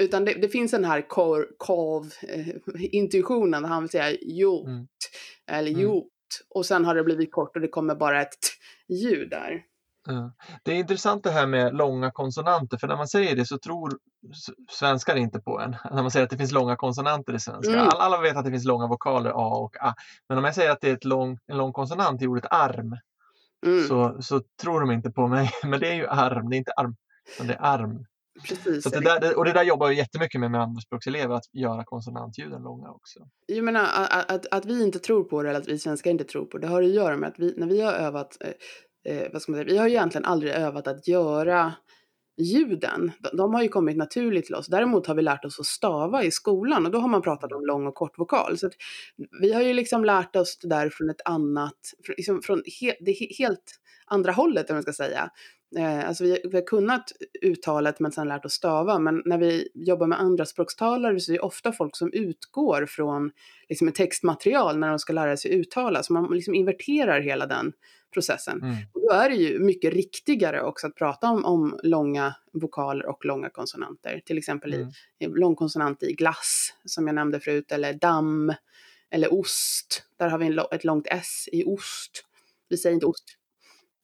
utan 0.01 0.25
det, 0.25 0.33
det 0.33 0.49
finns 0.49 0.71
den 0.71 0.85
här 0.85 1.05
kav-intuitionen, 1.59 3.63
eh, 3.63 3.69
han 3.69 3.83
vill 3.83 3.89
säga 3.89 4.17
gjort, 4.21 4.67
mm. 4.67 4.87
eller 5.51 5.71
mm. 5.71 5.81
gjort, 5.81 6.13
och 6.49 6.65
sen 6.65 6.85
har 6.85 6.95
det 6.95 7.03
blivit 7.03 7.31
kort 7.31 7.55
och 7.55 7.61
det 7.61 7.67
kommer 7.67 7.95
bara 7.95 8.21
ett 8.21 8.37
ljud 8.87 9.29
där. 9.29 9.63
Det 10.63 10.71
är 10.71 10.75
intressant 10.75 11.23
det 11.23 11.31
här 11.31 11.47
med 11.47 11.75
långa 11.75 12.11
konsonanter, 12.11 12.77
för 12.77 12.87
när 12.87 12.97
man 12.97 13.07
säger 13.07 13.35
det 13.35 13.45
så 13.45 13.57
tror 13.57 13.97
svenskar 14.71 15.15
inte 15.15 15.39
på 15.39 15.59
en. 15.59 15.75
När 15.91 16.01
man 16.01 16.11
säger 16.11 16.23
att 16.23 16.29
det 16.29 16.37
finns 16.37 16.51
långa 16.51 16.75
konsonanter 16.75 17.33
i 17.33 17.39
svenska. 17.39 17.73
Mm. 17.73 17.89
Alla, 17.91 18.21
vet 18.21 18.37
att 18.37 18.45
det 18.45 18.51
finns 18.51 18.65
långa 18.65 18.87
vokaler 18.87 19.29
A 19.29 19.55
och 19.55 19.75
A. 19.81 19.93
Men 20.29 20.37
om 20.37 20.43
jag 20.43 20.55
säger 20.55 20.71
att 20.71 20.81
det 20.81 20.89
är 20.89 20.93
ett 20.93 21.05
lång, 21.05 21.39
en 21.47 21.57
lång 21.57 21.73
konsonant 21.73 22.21
i 22.21 22.27
ordet 22.27 22.45
arm 22.49 22.97
mm. 23.65 23.87
så, 23.87 24.21
så 24.21 24.41
tror 24.61 24.79
de 24.79 24.91
inte 24.91 25.11
på 25.11 25.27
mig. 25.27 25.51
Men 25.63 25.79
det 25.79 25.87
är 25.87 25.95
ju 25.95 26.07
arm, 26.07 26.49
det 26.49 26.55
är 26.55 26.57
inte 26.57 26.73
arm, 26.77 26.95
utan 27.35 27.47
det 27.47 27.53
är 27.53 27.61
arm. 27.61 28.05
Precis. 28.47 28.83
Så 28.83 28.89
det 28.89 28.99
där, 28.99 29.37
och 29.37 29.45
det 29.45 29.53
där 29.53 29.63
jobbar 29.63 29.87
jag 29.87 29.95
jättemycket 29.95 30.41
med 30.41 30.51
med 30.51 30.61
andraspråkselever, 30.61 31.35
att 31.35 31.53
göra 31.53 31.83
konsonantljuden 31.83 32.61
långa 32.61 32.89
också. 32.89 33.19
Jag 33.45 33.63
menar 33.63 33.83
att, 33.83 34.31
att, 34.31 34.45
att, 34.51 34.65
vi 34.65 34.83
inte 34.83 34.99
tror 34.99 35.23
på 35.23 35.43
det 35.43 35.49
eller 35.49 35.59
att 35.59 35.67
vi 35.67 35.79
svenskar 35.79 36.11
inte 36.11 36.23
tror 36.23 36.45
på 36.45 36.57
det, 36.57 36.67
det 36.67 36.73
har 36.73 36.81
att 36.81 36.89
göra 36.89 37.17
med 37.17 37.29
att 37.29 37.39
vi, 37.39 37.53
när 37.57 37.67
vi 37.67 37.81
har 37.81 37.93
övat, 37.93 38.37
eh, 39.05 39.31
vad 39.33 39.41
ska 39.41 39.51
man 39.51 39.61
säga, 39.61 39.73
vi 39.73 39.77
har 39.77 39.87
ju 39.87 39.93
egentligen 39.93 40.25
aldrig 40.25 40.53
övat 40.53 40.87
att 40.87 41.07
göra 41.07 41.73
ljuden, 42.39 43.11
de 43.33 43.53
har 43.53 43.61
ju 43.61 43.69
kommit 43.69 43.97
naturligt 43.97 44.45
till 44.45 44.55
oss. 44.55 44.67
Däremot 44.67 45.07
har 45.07 45.15
vi 45.15 45.21
lärt 45.21 45.45
oss 45.45 45.59
att 45.59 45.65
stava 45.65 46.23
i 46.23 46.31
skolan 46.31 46.85
och 46.85 46.91
då 46.91 46.99
har 46.99 47.07
man 47.07 47.21
pratat 47.21 47.51
om 47.51 47.65
lång 47.65 47.87
och 47.87 47.95
kort 47.95 48.19
vokal. 48.19 48.57
Så 48.57 48.69
vi 49.41 49.53
har 49.53 49.61
ju 49.61 49.73
liksom 49.73 50.05
lärt 50.05 50.35
oss 50.35 50.57
det 50.61 50.69
där 50.69 50.89
från 50.89 51.09
ett 51.09 51.21
annat, 51.25 51.79
liksom 52.17 52.41
från 52.41 52.63
he, 52.81 52.95
det 52.99 53.11
helt 53.37 53.79
andra 54.05 54.31
hållet 54.31 54.69
om 54.69 54.75
man 54.75 54.83
ska 54.83 54.93
säga. 54.93 55.29
Eh, 55.77 56.07
alltså 56.07 56.23
vi, 56.23 56.41
vi, 56.43 56.57
har 56.57 56.65
kunnat 56.65 57.11
uttalet 57.41 57.99
men 57.99 58.11
sen 58.11 58.27
lärt 58.27 58.45
oss 58.45 58.53
stava. 58.53 58.99
Men 58.99 59.21
när 59.25 59.37
vi 59.37 59.69
jobbar 59.73 60.07
med 60.07 60.19
andra 60.19 60.45
språkstalare 60.45 61.19
så 61.19 61.31
är 61.31 61.33
det 61.33 61.39
ofta 61.39 61.71
folk 61.71 61.95
som 61.95 62.13
utgår 62.13 62.85
från 62.85 63.31
liksom 63.69 63.87
ett 63.87 63.95
textmaterial 63.95 64.77
när 64.77 64.89
de 64.89 64.99
ska 64.99 65.13
lära 65.13 65.37
sig 65.37 65.51
uttala. 65.51 66.03
Så 66.03 66.13
man 66.13 66.31
liksom 66.31 66.55
inverterar 66.55 67.21
hela 67.21 67.45
den 67.45 67.73
processen. 68.13 68.63
Mm. 68.63 68.75
Och 68.93 69.01
då 69.01 69.11
är 69.11 69.29
det 69.29 69.35
ju 69.35 69.59
mycket 69.59 69.93
riktigare 69.93 70.61
också 70.63 70.87
att 70.87 70.95
prata 70.95 71.29
om, 71.29 71.45
om 71.45 71.79
långa 71.83 72.35
vokaler 72.53 73.05
och 73.05 73.25
långa 73.25 73.49
konsonanter. 73.49 74.21
Till 74.25 74.37
exempel 74.37 74.73
mm. 74.73 74.89
i, 75.19 75.27
lång 75.27 75.55
konsonant 75.55 76.03
i 76.03 76.13
glass, 76.13 76.73
som 76.85 77.07
jag 77.07 77.15
nämnde 77.15 77.39
förut, 77.39 77.71
eller 77.71 77.93
damm, 77.93 78.53
eller 79.09 79.33
ost. 79.33 80.03
Där 80.17 80.29
har 80.29 80.37
vi 80.37 80.45
en, 80.45 80.59
ett 80.71 80.83
långt 80.83 81.07
S 81.09 81.49
i 81.51 81.63
ost. 81.63 82.25
Vi 82.69 82.77
säger 82.77 82.93
inte 82.93 83.05
ost. 83.05 83.25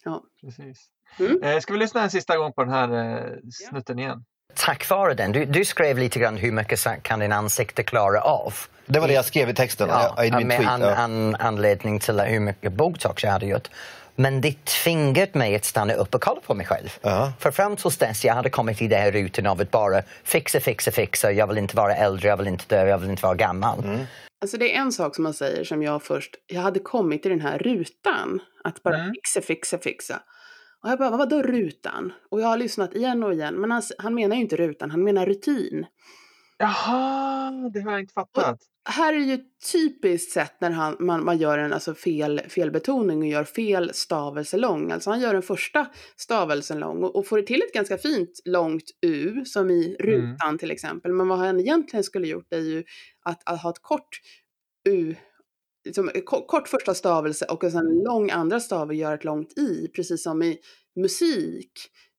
Ja. 0.03 0.23
Precis. 0.41 0.89
Mm. 1.19 1.43
Eh, 1.43 1.59
ska 1.59 1.73
vi 1.73 1.79
lyssna 1.79 2.01
en 2.01 2.09
sista 2.09 2.37
gång 2.37 2.53
på 2.53 2.63
den 2.63 2.73
här 2.73 3.15
eh, 3.15 3.33
snutten 3.69 3.99
igen? 3.99 4.23
Tack 4.55 4.89
vare 4.89 5.13
den. 5.13 5.31
Du, 5.31 5.45
du, 5.45 5.65
skrev 5.65 5.97
lite 5.97 6.19
grann 6.19 6.37
hur 6.37 6.51
mycket 6.51 6.87
kan 7.01 7.19
din 7.19 7.31
ansikte 7.31 7.83
klara 7.83 8.21
av. 8.21 8.53
Det 8.85 8.99
var 8.99 9.07
det 9.07 9.13
jag 9.13 9.25
skrev 9.25 9.49
i 9.49 9.53
texten. 9.53 9.89
Ja, 9.89 10.23
i 10.23 10.31
min 10.31 10.47
med 10.47 10.57
tweet, 10.57 10.71
an, 10.71 10.83
an, 10.83 11.35
anledning 11.35 11.99
till 11.99 12.19
hur 12.19 12.39
mycket 12.39 12.73
botox 12.73 13.23
jag 13.23 13.31
hade 13.31 13.45
gjort. 13.45 13.69
Men 14.15 14.41
det 14.41 14.65
tvingade 14.65 15.31
mig 15.33 15.55
att 15.55 15.65
stanna 15.65 15.93
upp 15.93 16.15
och 16.15 16.21
kolla 16.21 16.41
på 16.41 16.53
mig 16.53 16.65
själv. 16.65 16.89
Uh 17.05 17.11
-huh. 17.11 17.31
För 17.39 17.51
fram 17.51 17.75
tills 17.75 17.97
dess 17.97 18.25
jag 18.25 18.33
hade 18.33 18.49
kommit 18.49 18.81
i 18.81 18.87
den 18.87 19.01
här 19.01 19.11
rutan 19.11 19.45
av 19.45 19.61
att 19.61 19.71
bara 19.71 20.03
fixa, 20.23 20.59
fixa, 20.59 20.91
fixa. 20.91 21.31
Jag 21.31 21.47
vill 21.47 21.57
inte 21.57 21.75
vara 21.75 21.95
äldre, 21.95 22.27
jag 22.27 22.37
vill 22.37 22.47
inte 22.47 22.65
dö, 22.67 22.87
jag 22.87 22.97
vill 22.97 23.09
inte 23.09 23.23
vara 23.23 23.35
gammal. 23.35 23.83
Mm. 23.83 23.99
Alltså 24.41 24.57
det 24.57 24.75
är 24.75 24.81
en 24.81 24.91
sak 24.91 25.15
som 25.15 25.23
man 25.23 25.33
säger 25.33 25.63
som 25.63 25.83
jag 25.83 26.03
först, 26.03 26.35
jag 26.47 26.61
hade 26.61 26.79
kommit 26.79 27.25
i 27.25 27.29
den 27.29 27.41
här 27.41 27.57
rutan. 27.57 28.39
Att 28.63 28.83
bara 28.83 28.97
mm. 28.97 29.13
fixa, 29.13 29.41
fixa, 29.41 29.77
fixa. 29.77 30.19
Och 30.83 30.89
jag 30.89 30.99
bara, 30.99 31.17
vad 31.17 31.29
då 31.29 31.41
rutan? 31.41 32.13
Och 32.29 32.41
jag 32.41 32.47
har 32.47 32.57
lyssnat 32.57 32.95
igen 32.95 33.23
och 33.23 33.33
igen, 33.33 33.55
men 33.55 33.71
han, 33.71 33.81
han 33.97 34.15
menar 34.15 34.35
ju 34.35 34.41
inte 34.41 34.55
rutan, 34.55 34.91
han 34.91 35.03
menar 35.03 35.25
rutin. 35.25 35.85
Jaha, 36.57 37.69
det 37.73 37.81
har 37.81 37.91
jag 37.91 37.99
inte 37.99 38.13
fattat. 38.13 38.59
Och 38.87 38.91
här 38.91 39.13
är 39.13 39.17
ju 39.17 39.39
typiskt 39.71 40.31
sett 40.31 40.61
när 40.61 40.71
han, 40.71 40.95
man, 40.99 41.25
man 41.25 41.37
gör 41.37 41.57
en 41.57 41.73
alltså 41.73 41.95
fel, 41.95 42.41
felbetoning 42.49 43.21
och 43.21 43.27
gör 43.27 43.43
fel 43.43 43.91
stavelse 43.93 44.57
lång. 44.57 44.91
Alltså 44.91 45.09
han 45.09 45.21
gör 45.21 45.33
den 45.33 45.41
första 45.41 45.87
stavelsen 46.15 46.79
lång 46.79 47.03
och, 47.03 47.15
och 47.15 47.27
får 47.27 47.41
till 47.41 47.61
ett 47.61 47.73
ganska 47.73 47.97
fint 47.97 48.41
långt 48.45 48.83
U, 49.01 49.45
som 49.45 49.69
i 49.69 49.95
rutan 49.99 50.47
mm. 50.47 50.57
till 50.57 50.71
exempel. 50.71 51.13
Men 51.13 51.27
vad 51.27 51.37
han 51.37 51.59
egentligen 51.59 52.03
skulle 52.03 52.27
gjort 52.27 52.53
är 52.53 52.59
ju 52.59 52.83
att, 53.23 53.41
att 53.45 53.61
ha 53.61 53.69
ett 53.69 53.81
kort 53.81 54.21
U 54.89 55.15
liksom, 55.85 56.11
kort 56.25 56.67
första 56.67 56.93
stavelse 56.93 57.45
och 57.45 57.63
en 57.63 58.03
lång 58.03 58.31
andra 58.31 58.59
stavel 58.59 58.97
gör 58.97 59.13
ett 59.13 59.23
långt 59.23 59.57
i, 59.57 59.87
precis 59.95 60.23
som 60.23 60.43
i 60.43 60.57
musik, 60.95 61.71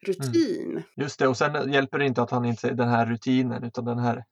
rutin. 0.06 0.70
Mm. 0.70 0.82
Just 0.96 1.18
det, 1.18 1.28
och 1.28 1.36
sen 1.36 1.72
hjälper 1.72 1.98
det 1.98 2.06
inte 2.06 2.22
att 2.22 2.30
han 2.30 2.44
inte 2.44 2.60
säger 2.60 2.74
den 2.74 2.88
här 2.88 3.06
rutinen 3.06 3.64
utan 3.64 3.84
den 3.84 3.98
här 3.98 4.24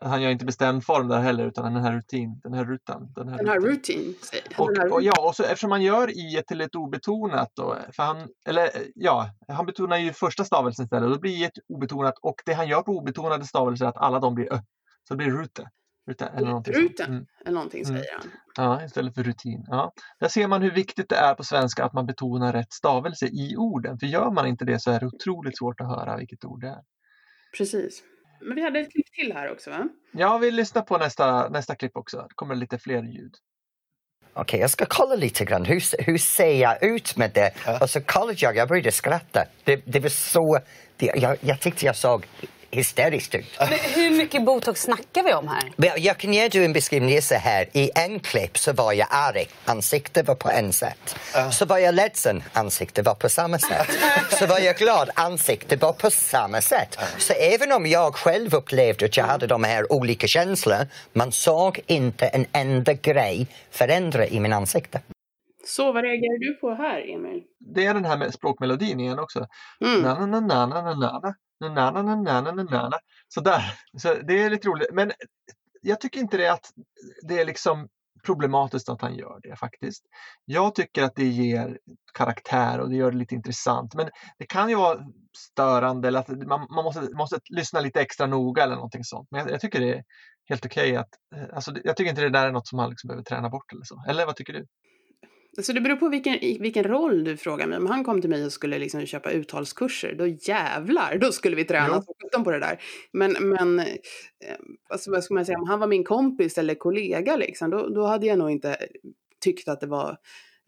han 0.00 0.22
gör 0.22 0.30
inte 0.30 0.44
bestämd 0.44 0.84
form 0.84 1.08
där 1.08 1.20
heller 1.20 1.46
utan 1.46 1.74
den 1.74 1.82
här 1.82 1.92
rutin, 1.92 2.40
den 2.42 2.52
här 2.52 2.64
rutan. 2.64 3.12
Den 3.14 3.28
här, 3.28 3.36
den 3.36 3.48
här 3.48 3.60
rutin. 3.60 4.14
Och, 4.58 4.92
och, 4.92 5.02
ja, 5.02 5.28
och 5.28 5.36
så 5.36 5.42
eftersom 5.42 5.70
han 5.70 5.82
gör 5.82 6.10
i 6.10 6.42
till 6.46 6.60
ett 6.60 6.74
obetonat 6.74 7.52
då, 7.54 7.76
för 7.92 8.02
han, 8.02 8.28
eller 8.46 8.70
ja, 8.94 9.30
han 9.48 9.66
betonar 9.66 9.96
ju 9.96 10.12
första 10.12 10.44
stavelsen 10.44 10.84
istället, 10.84 11.10
då 11.10 11.18
blir 11.18 11.46
ett 11.46 11.58
obetonat 11.68 12.14
och 12.22 12.34
det 12.46 12.52
han 12.52 12.68
gör 12.68 12.82
på 12.82 12.92
obetonade 12.92 13.44
stavelser 13.44 13.84
är 13.84 13.88
att 13.88 13.96
alla 13.96 14.20
de 14.20 14.34
blir 14.34 14.52
ö, 14.52 14.58
så 15.08 15.14
det 15.14 15.18
blir 15.18 15.30
rute. 15.30 15.70
Ruta, 16.10 16.28
eller 16.28 16.48
någonting, 16.48 16.74
Ruta, 16.74 17.04
mm. 17.04 17.26
eller 17.44 17.54
någonting 17.54 17.84
mm. 17.84 17.96
säger 17.96 18.12
han. 18.18 18.30
Ja, 18.56 18.84
istället 18.84 19.14
för 19.14 19.22
rutin. 19.22 19.64
Ja. 19.66 19.92
Där 20.20 20.28
ser 20.28 20.48
man 20.48 20.62
hur 20.62 20.70
viktigt 20.70 21.08
det 21.08 21.16
är 21.16 21.34
på 21.34 21.44
svenska 21.44 21.84
att 21.84 21.92
man 21.92 22.06
betonar 22.06 22.52
rätt 22.52 22.72
stavelse 22.72 23.26
i 23.26 23.56
orden. 23.56 23.98
För 23.98 24.06
gör 24.06 24.30
man 24.30 24.46
inte 24.46 24.64
det 24.64 24.80
så 24.80 24.90
är 24.90 25.00
det 25.00 25.06
otroligt 25.06 25.58
svårt 25.58 25.80
att 25.80 25.86
höra 25.86 26.16
vilket 26.16 26.44
ord 26.44 26.60
det 26.60 26.68
är. 26.68 26.82
Precis. 27.56 28.02
Men 28.40 28.54
vi 28.54 28.62
hade 28.62 28.80
ett 28.80 28.92
klipp 28.92 29.12
till 29.12 29.32
här 29.32 29.52
också 29.52 29.70
va? 29.70 29.88
Ja, 30.12 30.38
vi 30.38 30.50
lyssnar 30.50 30.82
på 30.82 30.98
nästa, 30.98 31.48
nästa 31.48 31.74
klipp 31.74 31.96
också. 31.96 32.16
Det 32.16 32.34
kommer 32.34 32.54
lite 32.54 32.78
fler 32.78 33.02
ljud. 33.02 33.34
Okej, 34.32 34.42
okay, 34.42 34.60
jag 34.60 34.70
ska 34.70 34.86
kolla 34.88 35.14
lite 35.14 35.44
grann. 35.44 35.64
Hur, 35.64 36.04
hur 36.04 36.18
ser 36.18 36.60
jag 36.60 36.82
ut 36.82 37.16
med 37.16 37.30
det? 37.34 37.52
Ja. 37.66 37.78
Och 37.82 37.90
så 37.90 38.00
kollade 38.00 38.36
jag, 38.38 38.56
jag 38.56 38.68
började 38.68 38.92
skratta. 38.92 39.44
Det, 39.64 39.82
det 39.86 40.00
var 40.00 40.08
så... 40.08 40.58
Det, 40.96 41.12
jag, 41.16 41.36
jag 41.40 41.60
tyckte 41.60 41.86
jag 41.86 41.96
såg 41.96 42.26
hysteriskt 42.70 43.34
ut. 43.34 43.56
Men 43.58 43.68
hur 43.94 44.10
mycket 44.10 44.44
botox 44.44 44.82
snackar 44.82 45.22
vi 45.22 45.34
om 45.34 45.48
här? 45.48 45.96
Jag 45.98 46.18
kan 46.18 46.32
ge 46.32 46.48
dig 46.48 46.64
en 46.64 46.72
beskrivning 46.72 47.22
så 47.22 47.34
här. 47.34 47.68
I 47.72 47.90
en 47.94 48.20
klipp 48.20 48.58
så 48.58 48.72
var 48.72 48.92
jag 48.92 49.08
arg, 49.10 49.48
ansiktet 49.64 50.28
var 50.28 50.34
på 50.34 50.50
en 50.50 50.72
sätt. 50.72 51.16
Uh. 51.36 51.50
Så 51.50 51.64
var 51.64 51.78
jag 51.78 51.94
ledsen, 51.94 52.42
ansiktet 52.52 53.06
var 53.06 53.14
på 53.14 53.28
samma 53.28 53.58
sätt. 53.58 53.88
så 54.30 54.46
var 54.46 54.58
jag 54.58 54.76
glad, 54.76 55.10
ansiktet 55.14 55.82
var 55.82 55.92
på 55.92 56.10
samma 56.10 56.60
sätt. 56.60 56.98
Uh. 57.00 57.18
Så 57.18 57.32
även 57.32 57.72
om 57.72 57.86
jag 57.86 58.14
själv 58.14 58.54
upplevde 58.54 59.04
att 59.06 59.16
jag 59.16 59.24
hade 59.24 59.46
de 59.46 59.64
här 59.64 59.92
olika 59.92 60.26
känslorna, 60.26 60.86
man 61.12 61.32
såg 61.32 61.80
inte 61.86 62.26
en 62.26 62.46
enda 62.52 62.92
grej 62.92 63.46
förändra 63.70 64.26
i 64.26 64.40
min 64.40 64.52
ansikte. 64.52 65.00
Så 65.64 65.92
vad 65.92 66.02
reagerar 66.04 66.38
du 66.38 66.54
på 66.60 66.74
här, 66.74 67.14
Emil? 67.14 67.42
Det 67.74 67.86
är 67.86 67.94
den 67.94 68.04
här 68.04 68.18
med 68.18 68.34
språkmelodin 68.34 69.00
igen 69.00 69.18
också. 69.18 69.46
Mm. 69.84 70.02
Na, 70.02 70.26
na, 70.26 70.40
na, 70.40 70.66
na, 70.66 70.82
na, 70.82 70.94
na, 70.94 71.34
na, 71.60 71.90
na, 71.90 72.02
na, 72.02 72.16
na, 72.16 72.40
na, 72.40 72.52
na, 72.52 72.88
na. 72.88 72.98
Sådär. 73.28 73.62
Så 73.96 74.14
det 74.14 74.42
är 74.42 74.50
lite 74.50 74.68
roligt. 74.68 74.88
Men 74.92 75.12
jag 75.82 76.00
tycker 76.00 76.20
inte 76.20 76.36
det 76.36 76.52
att 76.52 76.70
det 77.22 77.40
är 77.40 77.44
liksom 77.44 77.88
problematiskt 78.24 78.88
att 78.88 79.02
han 79.02 79.14
gör 79.14 79.40
det 79.42 79.56
faktiskt. 79.56 80.04
Jag 80.44 80.74
tycker 80.74 81.02
att 81.02 81.14
det 81.16 81.26
ger 81.26 81.78
karaktär 82.14 82.78
och 82.78 82.90
det 82.90 82.96
gör 82.96 83.10
det 83.10 83.16
lite 83.16 83.34
intressant. 83.34 83.94
Men 83.94 84.10
det 84.38 84.46
kan 84.46 84.68
ju 84.68 84.74
vara 84.74 84.98
störande 85.36 86.08
eller 86.08 86.20
att 86.20 86.28
man, 86.28 86.66
man 86.70 86.84
måste, 86.84 87.00
måste 87.16 87.40
lyssna 87.50 87.80
lite 87.80 88.00
extra 88.00 88.26
noga 88.26 88.62
eller 88.62 88.74
någonting 88.74 89.04
sånt. 89.04 89.28
Men 89.30 89.40
jag, 89.40 89.50
jag 89.50 89.60
tycker 89.60 89.80
det 89.80 89.94
är 89.94 90.04
helt 90.48 90.66
okej 90.66 90.90
okay 90.90 90.96
att, 90.96 91.08
alltså, 91.54 91.72
jag 91.84 91.96
tycker 91.96 92.10
inte 92.10 92.22
det 92.22 92.30
där 92.30 92.46
är 92.46 92.52
något 92.52 92.68
som 92.68 92.76
man 92.76 92.90
liksom 92.90 93.08
behöver 93.08 93.24
träna 93.24 93.48
bort 93.48 93.72
eller 93.72 93.84
så. 93.84 94.04
Eller 94.08 94.26
vad 94.26 94.36
tycker 94.36 94.52
du? 94.52 94.66
Alltså 95.60 95.72
det 95.72 95.80
beror 95.80 95.96
på 95.96 96.08
vilken, 96.08 96.38
vilken 96.40 96.84
roll 96.84 97.24
du 97.24 97.36
frågar 97.36 97.66
mig. 97.66 97.78
Om 97.78 97.86
han 97.86 98.04
kom 98.04 98.20
till 98.20 98.30
mig 98.30 98.44
och 98.44 98.52
skulle 98.52 98.78
liksom 98.78 99.06
köpa 99.06 99.30
uttalskurser, 99.30 100.14
då 100.14 100.26
jävlar, 100.26 101.18
då 101.18 101.32
skulle 101.32 101.56
vi 101.56 101.64
träna 101.64 102.02
ja. 102.32 102.44
på 102.44 102.50
det 102.50 102.58
där. 102.58 102.82
Men, 103.12 103.32
men 103.40 103.78
eh, 103.78 103.86
alltså 104.88 105.10
vad 105.10 105.24
ska 105.24 105.34
man 105.34 105.46
säga, 105.46 105.58
om 105.58 105.68
han 105.68 105.80
var 105.80 105.86
min 105.86 106.04
kompis 106.04 106.58
eller 106.58 106.74
kollega, 106.74 107.36
liksom, 107.36 107.70
då, 107.70 107.88
då 107.88 108.06
hade 108.06 108.26
jag 108.26 108.38
nog 108.38 108.50
inte 108.50 108.76
tyckt 109.40 109.68
att 109.68 109.80
det 109.80 109.86
var 109.86 110.16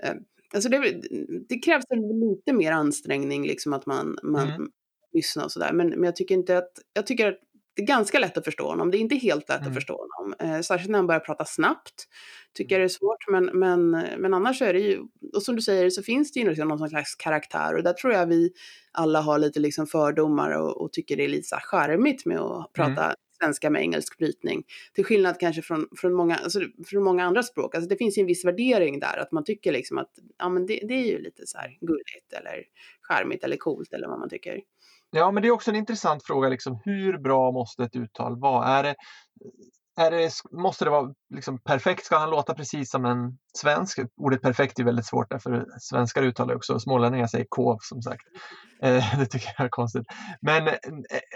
eh, 0.03 0.15
Alltså 0.55 0.69
det, 0.69 1.03
det 1.49 1.59
krävs 1.59 1.85
lite 2.21 2.53
mer 2.53 2.73
ansträngning, 2.73 3.47
liksom 3.47 3.73
att 3.73 3.87
man, 3.87 4.19
man 4.23 4.49
mm. 4.49 4.71
lyssnar 5.13 5.45
och 5.45 5.53
sådär. 5.53 5.73
Men, 5.73 5.89
men 5.89 6.03
jag 6.03 6.17
tycker 6.17 6.35
inte 6.35 6.59
att, 6.59 6.73
jag 6.93 7.07
tycker 7.07 7.29
att 7.29 7.39
det 7.75 7.83
är 7.83 7.87
ganska 7.87 8.19
lätt 8.19 8.38
att 8.38 8.45
förstå 8.45 8.69
honom. 8.69 8.91
Det 8.91 8.97
är 8.97 9.00
inte 9.00 9.14
helt 9.14 9.49
lätt 9.49 9.61
mm. 9.61 9.69
att 9.69 9.75
förstå 9.75 10.07
honom. 10.07 10.35
Eh, 10.38 10.61
särskilt 10.61 10.91
när 10.91 10.99
han 10.99 11.07
börjar 11.07 11.21
prata 11.21 11.45
snabbt. 11.45 12.09
Tycker 12.55 12.75
jag 12.75 12.81
det 12.81 12.87
är 12.87 12.88
svårt. 12.88 13.29
Men, 13.31 13.45
men, 13.45 13.91
men 13.91 14.35
annars 14.35 14.62
är 14.62 14.73
det 14.73 14.81
ju, 14.81 15.00
och 15.35 15.43
som 15.43 15.57
du 15.57 15.62
säger 15.62 15.91
så 15.91 16.02
finns 16.02 16.33
det 16.33 16.41
ju 16.41 16.49
liksom 16.49 16.69
någon 16.69 16.88
slags 16.88 17.14
karaktär. 17.14 17.75
Och 17.75 17.83
där 17.83 17.93
tror 17.93 18.12
jag 18.12 18.26
vi 18.26 18.52
alla 18.93 19.21
har 19.21 19.38
lite 19.38 19.61
liksom 19.61 19.87
fördomar 19.87 20.50
och, 20.50 20.81
och 20.83 20.93
tycker 20.93 21.17
det 21.17 21.25
är 21.25 21.29
lite 21.29 21.49
så 21.49 21.57
charmigt 21.57 22.26
med 22.26 22.38
att 22.38 22.73
prata 22.73 23.05
mm. 23.05 23.17
svenska 23.43 23.71
med 23.71 23.83
engelsk 23.83 24.19
brytning. 24.19 24.64
Till 24.95 25.05
skillnad 25.05 25.41
kanske 25.41 25.62
från, 25.62 25.88
från, 25.97 26.14
många, 26.14 26.37
alltså 26.37 26.61
från 26.87 27.05
många 27.05 27.25
andra 27.25 27.43
språk. 27.43 27.75
Alltså 27.75 27.88
det 27.88 27.97
finns 27.97 28.19
ju 28.19 28.21
en 28.21 28.26
viss 28.26 28.45
värdering 28.45 29.00
där. 29.00 29.19
Att 29.19 29.33
man 29.33 29.45
tycker 29.45 29.73
liksom 29.73 29.99
att 29.99 30.11
ja, 30.38 30.49
men 30.49 30.67
det, 30.67 30.81
det 30.88 30.95
är 30.95 31.07
ju 31.07 31.19
lite 31.19 31.47
så 31.47 31.59
här 31.59 31.79
gulligt 31.81 32.33
eller 32.33 32.62
charmigt 33.02 33.45
eller 33.45 33.57
coolt 33.57 33.93
eller 33.93 34.09
vad 34.09 34.19
man 34.19 34.29
tycker. 34.29 34.61
Ja, 35.16 35.31
men 35.31 35.42
det 35.42 35.49
är 35.49 35.52
också 35.52 35.71
en 35.71 35.76
intressant 35.76 36.25
fråga. 36.25 36.49
Liksom, 36.49 36.81
hur 36.85 37.19
bra 37.19 37.52
måste 37.52 37.85
ett 37.85 37.97
uttal 37.97 38.40
vara? 38.40 38.66
Är 38.66 38.83
det, 38.83 38.95
är 39.97 40.11
det, 40.11 40.33
måste 40.52 40.85
det 40.85 40.90
vara 40.90 41.14
liksom 41.35 41.59
perfekt? 41.59 42.04
Ska 42.04 42.19
han 42.19 42.31
låta 42.31 42.54
precis 42.54 42.90
som 42.90 43.04
en 43.04 43.38
svensk? 43.59 43.99
Ordet 44.16 44.42
perfekt 44.42 44.78
är 44.78 44.85
väldigt 44.85 45.07
svårt 45.07 45.31
därför 45.31 45.66
svenskar 45.81 46.23
uttalar 46.23 46.54
också 46.54 46.78
smålänningar 46.78 47.26
säger 47.26 47.47
kov 47.49 47.78
som 47.81 48.02
sagt. 48.02 48.23
Eh, 48.83 49.19
det 49.19 49.26
tycker 49.26 49.54
jag 49.59 49.64
är 49.64 49.69
konstigt. 49.69 50.07
Men, 50.40 50.69
eh, 50.69 50.75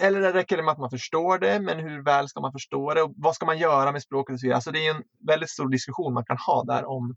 eller 0.02 0.33
räcker 0.33 0.56
det 0.56 0.62
med 0.62 0.73
att 0.73 0.78
man 0.78 0.90
förstår 0.90 1.38
det? 1.38 1.61
Men 1.61 1.78
hur 1.78 2.04
väl 2.04 2.28
ska 2.28 2.40
man 2.40 2.52
förstå 2.52 2.95
det? 2.95 3.02
Och 3.02 3.14
vad 3.16 3.35
ska 3.35 3.47
man 3.47 3.59
göra 3.59 3.92
med 3.92 4.02
språket? 4.02 4.45
Och 4.45 4.52
Alltså 4.52 4.71
det 4.71 4.87
är 4.87 4.95
en 4.95 5.02
väldigt 5.26 5.50
stor 5.50 5.68
diskussion 5.68 6.14
man 6.14 6.25
kan 6.25 6.37
ha 6.47 6.64
där 6.64 6.85
om, 6.85 7.16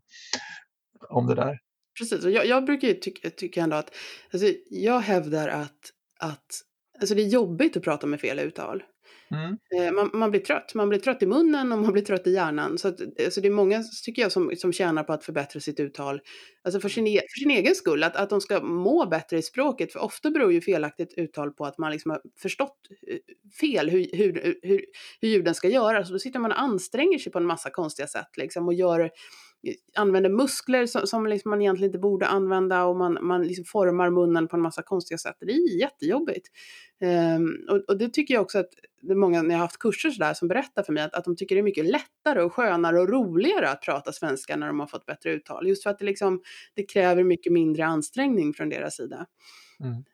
om 1.08 1.26
det 1.26 1.34
där. 1.34 1.58
Precis, 1.98 2.24
och 2.24 2.30
jag, 2.30 2.46
jag 2.46 2.64
brukar 2.64 2.88
ju 2.88 2.94
tycka, 2.94 3.30
tycka 3.30 3.62
ändå 3.62 3.76
att 3.76 3.90
alltså, 4.32 4.48
jag 4.70 5.00
hävdar 5.00 5.48
att 5.48 5.92
att 6.20 6.62
Alltså 7.00 7.14
det 7.14 7.22
är 7.22 7.26
jobbigt 7.26 7.76
att 7.76 7.82
prata 7.82 8.06
med 8.06 8.20
fel 8.20 8.38
uttal. 8.38 8.82
Mm. 9.30 9.56
Eh, 9.76 9.92
man, 9.92 10.10
man, 10.12 10.30
blir 10.30 10.40
trött. 10.40 10.74
Man 10.74 10.88
blir 10.88 10.98
trött 10.98 11.22
i 11.22 11.26
munnen 11.26 11.72
och 11.72 11.78
man 11.78 11.92
blir 11.92 12.02
trött 12.02 12.26
i 12.26 12.30
hjärnan. 12.30 12.78
Så 12.78 12.88
att, 12.88 13.00
alltså 13.24 13.40
det 13.40 13.48
är 13.48 13.52
många, 13.52 13.82
tycker 14.04 14.22
jag, 14.22 14.32
som, 14.32 14.52
som 14.56 14.72
tjänar 14.72 15.02
på 15.02 15.12
att 15.12 15.24
förbättra 15.24 15.60
sitt 15.60 15.80
uttal. 15.80 16.20
Alltså 16.64 16.80
för 16.80 16.88
sin, 16.88 17.06
e, 17.06 17.20
för 17.34 17.40
sin 17.40 17.50
egen 17.50 17.74
skull, 17.74 18.02
att, 18.02 18.16
att 18.16 18.30
de 18.30 18.40
ska 18.40 18.60
må 18.60 19.06
bättre 19.06 19.38
i 19.38 19.42
språket. 19.42 19.92
För 19.92 20.00
ofta 20.00 20.30
beror 20.30 20.52
ju 20.52 20.60
felaktigt 20.60 21.14
uttal 21.16 21.50
på 21.50 21.66
att 21.66 21.78
man 21.78 21.92
liksom 21.92 22.10
har 22.10 22.20
förstått 22.38 22.78
eh, 23.06 23.18
fel 23.60 23.90
hur, 23.90 24.06
hur, 24.12 24.60
hur, 24.62 24.84
hur 25.20 25.28
ljuden 25.28 25.54
ska 25.54 25.68
göras. 25.68 26.06
Så 26.06 26.12
då 26.12 26.18
sitter 26.18 26.38
man 26.38 26.52
och 26.52 26.60
anstränger 26.60 27.18
sig 27.18 27.32
på 27.32 27.38
en 27.38 27.46
massa 27.46 27.70
konstiga 27.70 28.06
sätt 28.06 28.36
liksom, 28.36 28.66
och 28.66 28.74
gör 28.74 29.10
använder 29.94 30.30
muskler 30.30 30.86
som, 30.86 31.06
som 31.06 31.26
liksom 31.26 31.50
man 31.50 31.60
egentligen 31.60 31.88
inte 31.88 31.98
borde 31.98 32.26
använda 32.26 32.84
och 32.84 32.96
man, 32.96 33.18
man 33.22 33.42
liksom 33.42 33.64
formar 33.64 34.10
munnen 34.10 34.48
på 34.48 34.56
en 34.56 34.62
massa 34.62 34.82
konstiga 34.82 35.18
sätt. 35.18 35.36
Det 35.40 35.52
är 35.52 35.78
jättejobbigt. 35.80 36.48
Um, 37.36 37.66
och, 37.70 37.84
och, 37.88 37.98
det 37.98 38.08
tycker 38.08 38.34
jag 38.34 38.42
också 38.42 38.58
att 38.58 38.70
det 39.02 39.12
är 39.12 39.16
många, 39.16 39.42
när 39.42 39.50
jag 39.50 39.58
har 39.58 39.64
haft 39.64 39.78
kurser 39.78 40.10
sådär, 40.10 40.34
som 40.34 40.48
berättar 40.48 40.82
för 40.82 40.92
mig 40.92 41.02
att, 41.02 41.14
att 41.14 41.24
de 41.24 41.36
tycker 41.36 41.54
det 41.54 41.60
är 41.60 41.62
mycket 41.62 41.84
lättare 41.84 42.42
och 42.42 42.54
skönare 42.54 43.00
och 43.00 43.08
roligare 43.08 43.70
att 43.70 43.82
prata 43.82 44.12
svenska 44.12 44.56
när 44.56 44.66
de 44.66 44.80
har 44.80 44.86
fått 44.86 45.06
bättre 45.06 45.32
uttal. 45.32 45.68
Just 45.68 45.82
för 45.82 45.90
att 45.90 45.98
det, 45.98 46.04
liksom, 46.04 46.42
det 46.74 46.82
kräver 46.82 47.24
mycket 47.24 47.52
mindre 47.52 47.84
ansträngning 47.86 48.54
från 48.54 48.68
deras 48.68 48.96
sida. 48.96 49.26
Mm. 49.80 50.04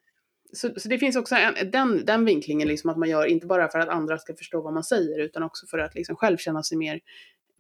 Så, 0.52 0.70
så, 0.76 0.88
det 0.88 0.98
finns 0.98 1.16
också 1.16 1.34
en, 1.34 1.70
den, 1.70 2.04
den 2.04 2.24
vinklingen, 2.24 2.68
liksom, 2.68 2.90
att 2.90 2.98
man 2.98 3.08
gör 3.08 3.26
inte 3.26 3.46
bara 3.46 3.68
för 3.68 3.78
att 3.78 3.88
andra 3.88 4.18
ska 4.18 4.34
förstå 4.34 4.62
vad 4.62 4.74
man 4.74 4.84
säger, 4.84 5.20
utan 5.20 5.42
också 5.42 5.66
för 5.66 5.78
att 5.78 5.94
liksom, 5.94 6.16
själv 6.16 6.36
känna 6.36 6.62
sig 6.62 6.78
mer 6.78 7.00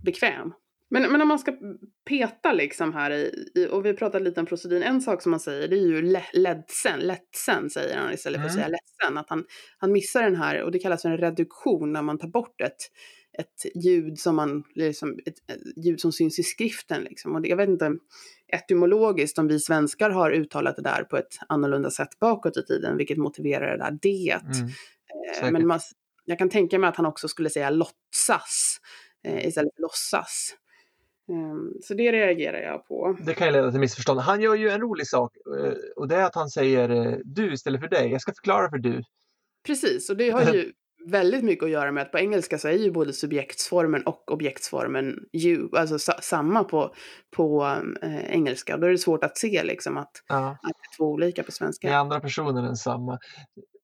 bekväm. 0.04 0.52
Men, 0.90 1.12
men 1.12 1.22
om 1.22 1.28
man 1.28 1.38
ska 1.38 1.52
peta 2.08 2.52
liksom 2.52 2.94
här 2.94 3.10
i, 3.10 3.50
i, 3.54 3.66
och 3.66 3.86
vi 3.86 3.94
pratade 3.94 4.24
lite 4.24 4.40
om 4.40 4.46
procedin, 4.46 4.82
en 4.82 5.00
sak 5.00 5.22
som 5.22 5.30
man 5.30 5.40
säger 5.40 5.68
det 5.68 5.76
är 5.76 5.86
ju 5.86 6.02
le, 6.02 6.22
ledsen, 6.32 7.00
ledsen 7.00 7.70
säger 7.70 7.96
han 7.96 8.12
istället 8.12 8.40
för 8.40 8.46
att 8.46 8.54
säga 8.54 8.66
mm. 8.66 8.78
ledsen. 8.78 9.18
Att 9.18 9.30
han, 9.30 9.44
han 9.78 9.92
missar 9.92 10.22
den 10.22 10.36
här, 10.36 10.62
och 10.62 10.72
det 10.72 10.78
kallas 10.78 11.02
för 11.02 11.08
en 11.08 11.18
reduktion 11.18 11.92
när 11.92 12.02
man 12.02 12.18
tar 12.18 12.28
bort 12.28 12.60
ett, 12.60 12.76
ett 13.38 13.84
ljud 13.84 14.18
som 14.18 14.36
man, 14.36 14.64
liksom, 14.74 15.18
ett, 15.26 15.50
ett 15.50 15.84
ljud 15.84 16.00
som 16.00 16.12
syns 16.12 16.38
i 16.38 16.42
skriften 16.42 17.02
liksom. 17.02 17.34
Och 17.34 17.42
det, 17.42 17.48
jag 17.48 17.56
vet 17.56 17.68
inte 17.68 17.92
etymologiskt 18.52 19.38
om 19.38 19.48
vi 19.48 19.60
svenskar 19.60 20.10
har 20.10 20.30
uttalat 20.30 20.76
det 20.76 20.82
där 20.82 21.04
på 21.04 21.16
ett 21.16 21.38
annorlunda 21.48 21.90
sätt 21.90 22.18
bakåt 22.18 22.56
i 22.56 22.62
tiden, 22.62 22.96
vilket 22.96 23.18
motiverar 23.18 23.78
det 23.78 23.84
där 23.84 23.98
det. 24.02 24.40
Mm, 24.58 24.68
eh, 25.42 25.50
men 25.52 25.66
man, 25.66 25.80
jag 26.24 26.38
kan 26.38 26.50
tänka 26.50 26.78
mig 26.78 26.88
att 26.88 26.96
han 26.96 27.06
också 27.06 27.28
skulle 27.28 27.50
säga 27.50 27.70
låtsas 27.70 28.80
eh, 29.24 29.46
istället 29.46 29.74
för 29.74 29.82
låtsas. 29.82 30.56
Ehm, 31.28 31.72
så 31.82 31.94
det 31.94 32.12
reagerar 32.12 32.58
jag 32.58 32.86
på. 32.88 33.16
Det 33.26 33.34
kan 33.34 33.46
ju 33.46 33.52
leda 33.52 33.70
till 33.70 33.80
missförstånd. 33.80 34.20
Han 34.20 34.40
gör 34.40 34.54
ju 34.54 34.70
en 34.70 34.80
rolig 34.80 35.06
sak 35.06 35.32
eh, 35.58 35.72
och 35.96 36.08
det 36.08 36.16
är 36.16 36.24
att 36.24 36.34
han 36.34 36.50
säger 36.50 36.90
eh, 36.90 37.18
du 37.24 37.52
istället 37.52 37.80
för 37.80 37.88
dig. 37.88 38.10
Jag 38.10 38.20
ska 38.20 38.32
förklara 38.32 38.70
för 38.70 38.78
du. 38.78 39.02
Precis, 39.66 40.10
och 40.10 40.16
det 40.16 40.30
har 40.30 40.42
ju 40.42 40.72
väldigt 41.06 41.44
mycket 41.44 41.64
att 41.64 41.70
göra 41.70 41.92
med 41.92 42.02
att 42.02 42.12
på 42.12 42.18
engelska 42.18 42.58
så 42.58 42.68
är 42.68 42.72
ju 42.72 42.90
både 42.90 43.12
subjektsformen 43.12 44.02
och 44.02 44.32
objektsformen 44.32 45.18
you, 45.32 45.68
alltså 45.76 46.12
samma 46.20 46.64
på, 46.64 46.94
på 47.36 47.76
äh, 48.02 48.30
engelska. 48.30 48.76
Då 48.76 48.86
är 48.86 48.90
det 48.90 48.98
svårt 48.98 49.24
att 49.24 49.38
se 49.38 49.62
liksom 49.64 49.96
att, 49.96 50.12
ja. 50.28 50.50
att 50.50 50.58
det 50.62 50.94
är 50.94 50.96
två 50.96 51.04
olika 51.04 51.42
på 51.42 51.52
svenska. 51.52 51.88
I 51.88 51.92
andra 51.92 52.20
personer 52.20 52.62
än 52.62 52.76
samma. 52.76 53.18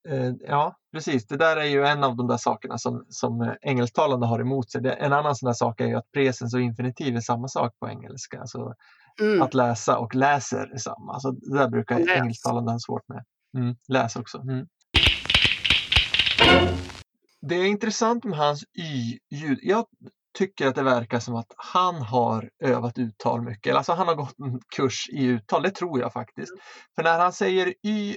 Eh, 0.08 0.32
ja, 0.40 0.76
precis. 0.92 1.26
Det 1.26 1.36
där 1.36 1.56
är 1.56 1.64
ju 1.64 1.84
en 1.84 2.04
av 2.04 2.16
de 2.16 2.26
där 2.26 2.36
sakerna 2.36 2.78
som, 2.78 3.04
som 3.08 3.54
engelsktalande 3.62 4.26
har 4.26 4.40
emot 4.40 4.70
sig. 4.70 4.96
en 4.98 5.12
annan 5.12 5.36
sån 5.36 5.46
där 5.46 5.54
sak 5.54 5.80
är 5.80 5.86
ju 5.86 5.94
att 5.94 6.12
presens 6.12 6.54
och 6.54 6.60
infinitiv 6.60 7.16
är 7.16 7.20
samma 7.20 7.48
sak 7.48 7.72
på 7.78 7.88
engelska. 7.88 8.40
Alltså, 8.40 8.74
mm. 9.20 9.42
Att 9.42 9.54
läsa 9.54 9.98
och 9.98 10.14
läser 10.14 10.74
är 10.74 10.78
samma. 10.78 11.20
Så 11.20 11.30
det 11.30 11.58
där 11.58 11.68
brukar 11.68 11.98
läs. 11.98 12.08
engelsktalande 12.08 12.72
ha 12.72 12.78
svårt 12.78 13.08
med. 13.08 13.24
Mm, 13.56 13.76
läs 13.88 14.16
också. 14.16 14.38
Mm. 14.38 14.66
Det 17.40 17.54
är 17.54 17.64
intressant 17.64 18.24
med 18.24 18.38
hans 18.38 18.64
y-ljud. 18.72 19.58
Jag 19.62 19.86
tycker 20.38 20.66
att 20.66 20.74
det 20.74 20.82
verkar 20.82 21.20
som 21.20 21.34
att 21.34 21.52
han 21.56 21.94
har 21.94 22.50
övat 22.64 22.98
uttal 22.98 23.42
mycket. 23.42 23.76
Alltså 23.76 23.92
han 23.92 24.08
har 24.08 24.14
gått 24.14 24.38
en 24.38 24.60
kurs 24.76 25.08
i 25.12 25.24
uttal, 25.24 25.62
det 25.62 25.70
tror 25.70 26.00
jag 26.00 26.12
faktiskt. 26.12 26.52
Mm. 26.52 26.62
För 26.94 27.02
när 27.02 27.18
han 27.18 27.32
säger 27.32 27.74
y 27.82 28.16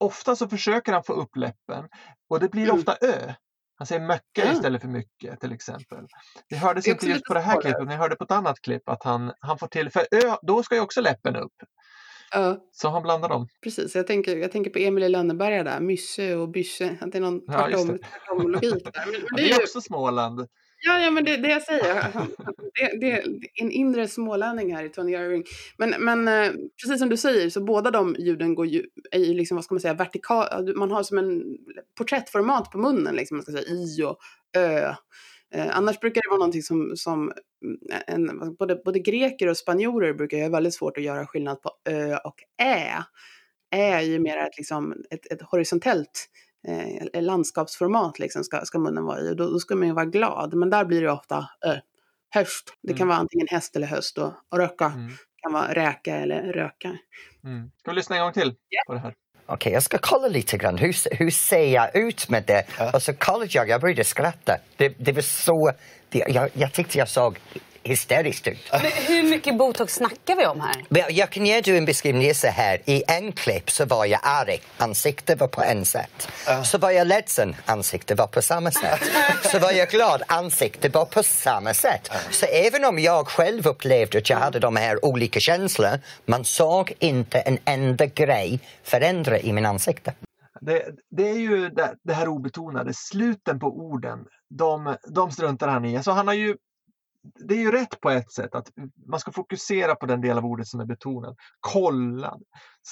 ofta 0.00 0.36
så 0.36 0.48
försöker 0.48 0.92
han 0.92 1.04
få 1.04 1.12
upp 1.12 1.36
läppen 1.36 1.88
och 2.28 2.40
det 2.40 2.48
blir 2.48 2.64
mm. 2.64 2.76
ofta 2.76 2.96
ö. 3.00 3.34
Han 3.76 3.86
säger 3.86 4.06
möcka 4.06 4.42
mm. 4.42 4.52
istället 4.52 4.80
för 4.80 4.88
mycket 4.88 5.40
till 5.40 5.52
exempel. 5.52 6.06
Det 6.48 6.56
hördes 6.56 6.88
inte 6.88 7.06
just 7.06 7.24
på 7.24 7.34
det 7.34 7.40
här 7.40 7.60
klippet, 7.60 7.82
men 7.82 7.90
jag 7.90 7.98
hörde 7.98 8.16
på 8.16 8.24
ett 8.24 8.30
annat 8.30 8.60
klipp 8.60 8.88
att 8.88 9.04
han, 9.04 9.32
han 9.40 9.58
får 9.58 9.66
till, 9.66 9.90
för 9.90 10.00
ö, 10.00 10.36
då 10.42 10.62
ska 10.62 10.74
ju 10.74 10.80
också 10.80 11.00
läppen 11.00 11.36
upp. 11.36 11.52
Uh, 12.36 12.54
så 12.72 12.88
han 12.88 13.02
blandar 13.02 13.28
dem. 13.28 13.48
Precis, 13.62 13.94
jag 13.94 14.06
tänker, 14.06 14.36
jag 14.36 14.52
tänker 14.52 14.70
på 14.70 14.78
Emil 14.78 15.04
i 15.04 15.08
Lönneberga 15.08 15.64
där, 15.64 15.80
mysse 15.80 16.34
och 16.34 16.48
bysse, 16.48 16.96
att 17.00 17.12
det 17.12 17.18
är 17.18 17.22
någon 17.22 17.46
tvärtom, 17.46 17.98
ja, 18.26 18.34
logik 18.34 18.84
där. 18.84 18.92
Men, 19.06 19.20
men 19.30 19.36
det, 19.36 19.42
är 19.42 19.48
ju 19.48 19.62
också 19.62 19.80
Småland. 19.80 20.48
Ja, 20.86 21.00
ja 21.00 21.10
men 21.10 21.24
det, 21.24 21.36
det 21.36 21.48
jag 21.48 21.62
säger. 21.62 22.12
Det, 22.74 23.00
det, 23.00 23.12
är 23.12 23.24
en 23.54 23.70
inre 23.70 24.08
smålänning 24.08 24.74
här 24.74 24.84
i 24.84 24.88
Tony 24.88 25.12
Irving. 25.12 25.44
Men, 25.76 25.94
men 25.98 26.28
eh, 26.28 26.52
precis 26.82 26.98
som 26.98 27.08
du 27.08 27.16
säger, 27.16 27.50
så 27.50 27.64
båda 27.64 27.90
de 27.90 28.16
ljuden 28.18 28.54
går 28.54 28.66
ju, 28.66 28.84
är 29.10 29.18
ju 29.18 29.34
liksom, 29.34 29.54
vad 29.54 29.64
ska 29.64 29.74
man 29.74 29.80
säga, 29.80 29.94
vertikal. 29.94 30.76
Man 30.76 30.90
har 30.90 31.02
som 31.02 31.18
en 31.18 31.42
porträttformat 31.98 32.70
på 32.70 32.78
munnen, 32.78 33.16
liksom, 33.16 33.36
man 33.36 33.42
ska 33.42 33.52
säga 33.52 33.68
i 33.68 34.02
och 34.02 34.18
ö. 34.56 34.94
Eh, 35.54 35.76
annars 35.76 36.00
brukar 36.00 36.22
det 36.22 36.28
vara 36.28 36.38
någonting 36.38 36.62
som, 36.62 36.92
som 36.96 37.32
eh, 37.90 38.14
en, 38.14 38.56
både, 38.58 38.76
både 38.84 38.98
greker 38.98 39.48
och 39.48 39.56
spanjorer 39.56 40.14
brukar 40.14 40.42
ha 40.42 40.48
väldigt 40.48 40.74
svårt 40.74 40.96
att 40.96 41.04
göra 41.04 41.26
skillnad 41.26 41.62
på 41.62 41.70
ö 41.88 42.16
och 42.16 42.36
ä. 42.62 43.04
Ä 43.74 43.76
är 43.76 44.00
ju 44.00 44.18
mer 44.18 44.36
ett, 44.36 44.58
liksom, 44.58 44.94
ett, 45.10 45.32
ett 45.32 45.42
horisontellt 45.42 46.28
eh, 46.68 47.22
landskapsformat 47.22 48.18
liksom 48.18 48.44
ska, 48.44 48.60
ska 48.64 48.78
munnen 48.78 49.04
vara 49.04 49.20
i. 49.20 49.30
Och 49.30 49.36
då, 49.36 49.50
då 49.50 49.58
ska 49.58 49.76
man 49.76 49.88
ju 49.88 49.94
vara 49.94 50.04
glad. 50.04 50.54
Men 50.54 50.70
där 50.70 50.84
blir 50.84 51.02
det 51.02 51.10
ofta 51.10 51.38
eh, 51.66 51.76
höst. 52.34 52.74
Det 52.82 52.92
kan 52.92 52.96
mm. 52.96 53.08
vara 53.08 53.18
antingen 53.18 53.46
häst 53.50 53.76
eller 53.76 53.86
höst 53.86 54.18
och, 54.18 54.32
och 54.48 54.58
röka 54.58 54.84
mm. 54.84 55.12
kan 55.42 55.52
vara 55.52 55.74
räka 55.74 56.16
eller 56.16 56.42
röka. 56.42 56.98
Mm. 57.44 57.70
Ska 57.80 57.90
vi 57.90 57.96
lyssna 57.96 58.16
en 58.16 58.22
gång 58.22 58.32
till 58.32 58.48
yeah. 58.48 58.86
på 58.86 58.92
det 58.92 58.98
här? 58.98 59.14
Okej, 59.46 59.54
okay, 59.54 59.72
jag 59.72 59.82
ska 59.82 59.98
kolla 59.98 60.28
lite 60.28 60.56
grann. 60.56 60.78
Hur, 60.78 61.16
hur 61.16 61.30
ser 61.30 61.74
jag 61.74 61.96
ut 61.96 62.28
med 62.28 62.44
det? 62.46 62.64
Ja. 62.78 62.90
Och 62.94 63.02
så 63.02 63.14
kollade 63.14 63.50
jag, 63.50 63.68
jag 63.68 63.80
började 63.80 64.04
skratta. 64.04 64.58
Det, 64.76 64.88
det 64.98 65.12
var 65.12 65.22
så... 65.22 65.72
Det, 66.08 66.24
jag, 66.28 66.50
jag 66.52 66.72
tyckte 66.72 66.98
jag 66.98 67.08
såg 67.08 67.38
hysteriskt 67.84 68.48
ut. 68.48 68.70
Men 68.72 68.80
hur 68.80 69.22
mycket 69.22 69.58
botox 69.58 69.94
snackar 69.94 70.36
vi 70.36 70.46
om 70.46 70.60
här? 70.60 71.10
Jag 71.10 71.30
kan 71.30 71.46
ge 71.46 71.60
dig 71.60 71.78
en 71.78 71.84
beskrivning 71.84 72.34
så 72.34 72.46
här. 72.46 72.80
I 72.84 73.02
en 73.06 73.32
klipp 73.32 73.70
så 73.70 73.84
var 73.84 74.04
jag 74.04 74.20
arg, 74.22 74.60
ansiktet 74.76 75.40
var 75.40 75.48
på 75.48 75.62
en 75.62 75.84
sätt. 75.84 76.28
Så 76.64 76.78
var 76.78 76.90
jag 76.90 77.06
ledsen, 77.06 77.56
ansiktet 77.66 78.18
var 78.18 78.26
på 78.26 78.42
samma 78.42 78.70
sätt. 78.70 79.00
så 79.42 79.58
var 79.58 79.72
jag 79.72 79.88
glad, 79.88 80.22
ansiktet 80.28 80.94
var 80.94 81.04
på 81.04 81.22
samma 81.22 81.74
sätt. 81.74 82.10
Så 82.30 82.46
även 82.46 82.84
om 82.84 82.98
jag 82.98 83.28
själv 83.28 83.66
upplevde 83.66 84.18
att 84.18 84.30
jag 84.30 84.36
hade 84.36 84.58
de 84.58 84.76
här 84.76 85.04
olika 85.04 85.40
känslorna, 85.40 85.98
man 86.26 86.44
såg 86.44 86.92
inte 86.98 87.40
en 87.40 87.58
enda 87.64 88.06
grej 88.06 88.60
förändra 88.82 89.38
i 89.38 89.52
min 89.52 89.66
ansikte. 89.66 90.14
Det, 90.60 90.84
det, 91.10 91.28
är 91.28 91.38
ju 91.38 91.68
det, 91.68 91.94
det, 92.02 92.14
här 92.14 92.28
obetonade, 92.28 92.94
sluten 92.94 93.58
på 93.58 93.66
orden, 93.66 94.24
de, 94.50 94.96
de 95.08 95.30
struntar 95.30 95.68
han 95.68 95.84
i. 95.84 95.96
Alltså 95.96 96.10
han 96.10 96.26
har 96.26 96.34
ju 96.34 96.56
det 97.48 97.54
är 97.54 97.58
ju 97.58 97.70
rätt 97.70 98.00
på 98.00 98.10
ett 98.10 98.32
sätt 98.32 98.54
att 98.54 98.68
man 99.08 99.20
ska 99.20 99.32
fokusera 99.32 99.94
på 99.94 100.06
den 100.06 100.20
del 100.20 100.38
av 100.38 100.44
ordet 100.44 100.66
som 100.66 100.80
är 100.80 100.84
betonad. 100.84 101.36
Kollad, 101.60 102.42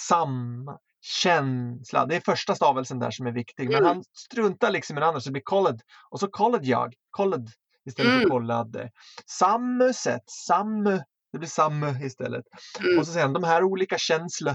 samma, 0.09 0.79
känsla. 1.01 2.07
Det 2.07 2.17
är 2.17 2.21
första 2.21 2.55
stavelsen 2.55 2.99
där 2.99 3.11
som 3.11 3.27
är 3.27 3.33
viktig. 3.33 3.69
Men 3.69 3.79
mm. 3.79 3.87
han 3.87 4.05
struntar 4.13 4.71
liksom 4.71 4.97
i 4.97 5.01
den 5.01 5.09
andra 5.09 5.21
så 5.21 5.29
det 5.29 5.33
blir 5.33 5.43
kollad. 5.43 5.81
Och 6.11 6.21
så 6.21 6.29
kollad 6.29 6.65
jag, 6.65 6.95
kollad 7.11 7.51
istället 7.85 8.13
mm. 8.13 8.23
för 8.23 8.29
kollad. 8.29 8.89
Samma 9.27 9.93
sätt, 9.93 10.31
samma. 10.47 11.05
Det 11.33 11.39
blir 11.39 11.49
samma 11.49 11.91
istället. 11.91 12.45
Mm. 12.81 12.99
Och 12.99 13.07
så 13.07 13.13
säger 13.13 13.27
han 13.27 13.33
de 13.33 13.45
här 13.45 13.63
olika 13.63 13.99
känslor. 13.99 14.55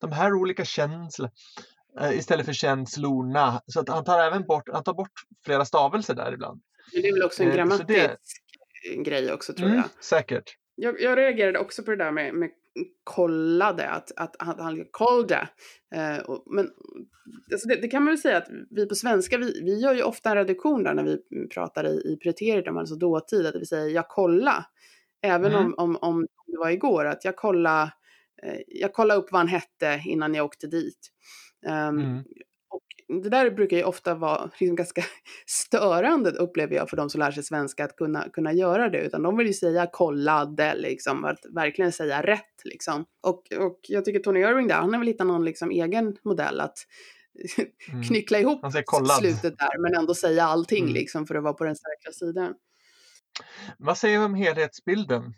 De 0.00 0.12
här 0.12 0.32
olika 0.32 0.64
känslor. 0.64 1.30
Eh, 2.00 2.18
istället 2.18 2.46
för 2.46 2.52
känslorna. 2.52 3.60
Så 3.66 3.80
att 3.80 3.88
han 3.88 4.04
tar 4.04 4.18
även 4.18 4.46
bort, 4.46 4.68
han 4.72 4.84
tar 4.84 4.94
bort 4.94 5.12
flera 5.44 5.64
stavelser 5.64 6.14
där 6.14 6.32
ibland. 6.32 6.60
Det 6.92 7.08
är 7.08 7.12
väl 7.12 7.22
också 7.22 7.42
en 7.42 7.50
grammatisk 7.50 7.90
eh, 7.90 8.10
grej 9.04 9.32
också 9.32 9.52
tror 9.52 9.66
mm, 9.66 9.78
jag. 9.78 10.04
Säkert. 10.04 10.56
Jag, 10.74 11.00
jag 11.00 11.18
reagerade 11.18 11.58
också 11.58 11.82
på 11.82 11.90
det 11.90 11.96
där 11.96 12.12
med, 12.12 12.34
med 12.34 12.50
kollade, 13.04 13.88
att, 13.88 14.12
att, 14.16 14.36
att 14.38 14.60
han 14.60 14.84
kollade. 14.90 15.48
Eh, 15.94 16.18
och, 16.18 16.42
men 16.46 16.70
alltså 17.52 17.68
det, 17.68 17.76
det, 17.76 17.88
kan 17.88 18.02
man 18.02 18.12
väl 18.12 18.18
säga 18.18 18.36
att 18.36 18.48
vi 18.70 18.86
på 18.86 18.94
svenska, 18.94 19.38
vi, 19.38 19.62
vi 19.64 19.80
gör 19.80 19.94
ju 19.94 20.02
ofta 20.02 20.30
en 20.30 20.36
reduktion 20.36 20.82
där 20.82 20.94
när 20.94 21.04
vi 21.04 21.48
pratar 21.48 21.86
i, 21.86 22.12
i 22.12 22.18
preteritum, 22.22 22.76
alltså 22.76 22.94
dåtid, 22.94 23.46
att 23.46 23.60
vi 23.60 23.66
säger 23.66 23.94
jag 23.94 24.08
kolla. 24.08 24.66
Även 25.22 25.52
mm. 25.52 25.64
om, 25.64 25.74
om, 25.78 25.96
om 26.00 26.26
det 26.46 26.58
var 26.58 26.70
igår, 26.70 27.04
att 27.04 27.24
jag 27.24 27.36
kolla, 27.36 27.82
eh, 28.42 28.60
jag 28.66 28.92
kolla 28.92 29.14
upp 29.14 29.32
vad 29.32 29.40
han 29.40 29.48
hette 29.48 30.02
innan 30.04 30.34
jag 30.34 30.44
åkte 30.44 30.66
dit. 30.66 31.10
Um, 31.66 31.98
mm 31.98 32.24
det 33.08 33.28
där 33.28 33.50
brukar 33.50 33.76
ju 33.76 33.82
ofta 33.82 34.14
vara 34.14 34.50
liksom 34.58 34.76
ganska 34.76 35.02
störande 35.46 36.30
upplever 36.30 36.76
jag 36.76 36.90
för 36.90 36.96
de 36.96 37.10
som 37.10 37.18
lär 37.18 37.30
sig 37.30 37.42
svenska 37.42 37.84
att 37.84 37.96
kunna, 37.96 38.28
kunna 38.32 38.52
göra 38.52 38.88
det. 38.88 38.98
Utan 38.98 39.22
de 39.22 39.36
vill 39.36 39.46
ju 39.46 39.52
säga 39.52 39.86
kollade, 39.92 40.74
liksom, 40.74 41.24
att 41.24 41.38
verkligen 41.50 41.92
säga 41.92 42.22
rätt. 42.22 42.64
Liksom. 42.64 43.04
Och, 43.22 43.52
och 43.58 43.80
jag 43.88 44.04
tycker 44.04 44.20
Tony 44.20 44.40
Irving 44.40 44.68
där, 44.68 44.74
han 44.74 44.92
har 44.92 44.98
väl 44.98 45.08
hittat 45.08 45.26
någon 45.26 45.44
liksom 45.44 45.70
egen 45.70 46.16
modell 46.24 46.60
att 46.60 46.78
mm. 47.92 48.02
knyckla 48.02 48.38
ihop 48.38 48.60
slutet 49.20 49.58
där 49.58 49.82
men 49.82 49.94
ändå 49.94 50.14
säga 50.14 50.44
allting 50.44 50.82
mm. 50.82 50.94
liksom 50.94 51.26
för 51.26 51.34
att 51.34 51.42
vara 51.42 51.54
på 51.54 51.64
den 51.64 51.76
säkra 51.76 52.12
sidan. 52.12 52.54
Vad 53.78 53.98
säger 53.98 54.18
du 54.18 54.24
om 54.24 54.34
helhetsbilden? 54.34 55.34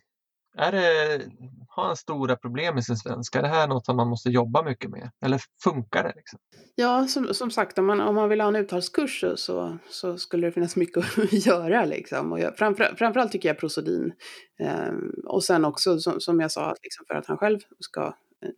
Är 0.58 0.72
det, 0.72 1.20
har 1.68 1.86
han 1.86 1.96
stora 1.96 2.36
problem 2.36 2.74
med 2.74 2.84
sin 2.84 2.96
svenska? 2.96 3.38
Är 3.38 3.42
det 3.42 3.48
här 3.48 3.68
något 3.68 3.86
som 3.86 3.96
man 3.96 4.08
måste 4.08 4.30
jobba 4.30 4.62
mycket 4.62 4.90
med? 4.90 5.10
Eller 5.24 5.40
funkar 5.62 6.02
det? 6.02 6.12
Liksom? 6.16 6.38
Ja, 6.74 7.06
som, 7.06 7.34
som 7.34 7.50
sagt, 7.50 7.78
om 7.78 7.86
man, 7.86 8.00
om 8.00 8.14
man 8.14 8.28
vill 8.28 8.40
ha 8.40 8.48
en 8.48 8.56
uttalskurs 8.56 9.24
så, 9.36 9.78
så 9.88 10.18
skulle 10.18 10.46
det 10.46 10.52
finnas 10.52 10.76
mycket 10.76 11.18
att 11.18 11.46
göra. 11.46 11.84
Liksom. 11.84 12.32
Och 12.32 12.40
jag, 12.40 12.56
framför, 12.56 12.94
framförallt 12.96 13.32
tycker 13.32 13.48
jag 13.48 13.58
prosodin. 13.58 14.12
Eh, 14.60 14.92
och 15.26 15.44
sen 15.44 15.64
också, 15.64 15.98
som, 15.98 16.20
som 16.20 16.40
jag 16.40 16.52
sa, 16.52 16.74
liksom 16.82 17.04
för 17.08 17.14
att 17.14 17.26
han 17.26 17.38
själv 17.38 17.58
ska... 17.78 18.14
Eh, 18.42 18.50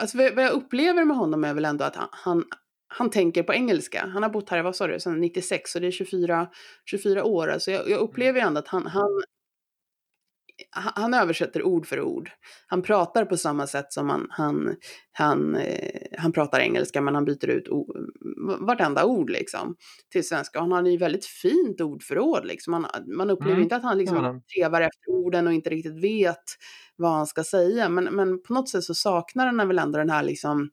alltså, 0.00 0.18
vad 0.18 0.44
jag 0.44 0.52
upplever 0.52 1.04
med 1.04 1.16
honom 1.16 1.44
är 1.44 1.54
väl 1.54 1.64
ändå 1.64 1.84
att 1.84 1.96
han, 1.96 2.08
han 2.10 2.44
han 2.88 3.10
tänker 3.10 3.42
på 3.42 3.54
engelska. 3.54 4.06
Han 4.06 4.22
har 4.22 4.30
bott 4.30 4.50
här, 4.50 4.62
vad 4.62 4.76
sa 4.76 4.86
du, 4.86 5.00
sedan 5.00 5.20
96, 5.20 5.70
så 5.70 5.78
det 5.78 5.86
är 5.86 5.90
24, 5.90 6.48
24 6.84 7.24
år. 7.24 7.48
Alltså 7.48 7.70
jag, 7.70 7.90
jag 7.90 8.00
upplever 8.00 8.40
ändå 8.40 8.58
att 8.58 8.68
han, 8.68 8.86
han, 8.86 9.22
han 10.70 11.14
översätter 11.14 11.62
ord 11.62 11.86
för 11.86 12.00
ord. 12.00 12.30
Han 12.66 12.82
pratar 12.82 13.24
på 13.24 13.36
samma 13.36 13.66
sätt 13.66 13.92
som 13.92 14.08
han, 14.08 14.26
han, 14.30 14.76
han, 15.12 15.54
eh, 15.54 16.00
han 16.18 16.32
pratar 16.32 16.60
engelska, 16.60 17.00
men 17.00 17.14
han 17.14 17.24
byter 17.24 17.50
ut 17.50 17.68
o, 17.68 17.86
vartenda 18.60 19.04
ord 19.04 19.30
liksom, 19.30 19.76
till 20.12 20.28
svenska. 20.28 20.60
Han 20.60 20.72
har 20.72 20.82
ju 20.82 20.96
väldigt 20.96 21.26
fint 21.26 21.80
ordförråd. 21.80 22.46
Liksom. 22.46 22.70
Man, 22.70 22.86
man 23.16 23.30
upplever 23.30 23.52
mm. 23.52 23.62
inte 23.62 23.76
att 23.76 23.82
han 23.82 23.98
liksom 23.98 24.42
trevar 24.54 24.80
efter 24.80 25.10
orden 25.10 25.46
och 25.46 25.52
inte 25.52 25.70
riktigt 25.70 26.02
vet 26.02 26.44
vad 26.96 27.12
han 27.12 27.26
ska 27.26 27.44
säga. 27.44 27.88
Men, 27.88 28.04
men 28.04 28.42
på 28.42 28.52
något 28.52 28.68
sätt 28.68 28.84
så 28.84 28.94
saknar 28.94 29.46
han 29.46 29.68
väl 29.68 29.78
ändå 29.78 29.98
den 29.98 30.10
här 30.10 30.22
liksom, 30.22 30.70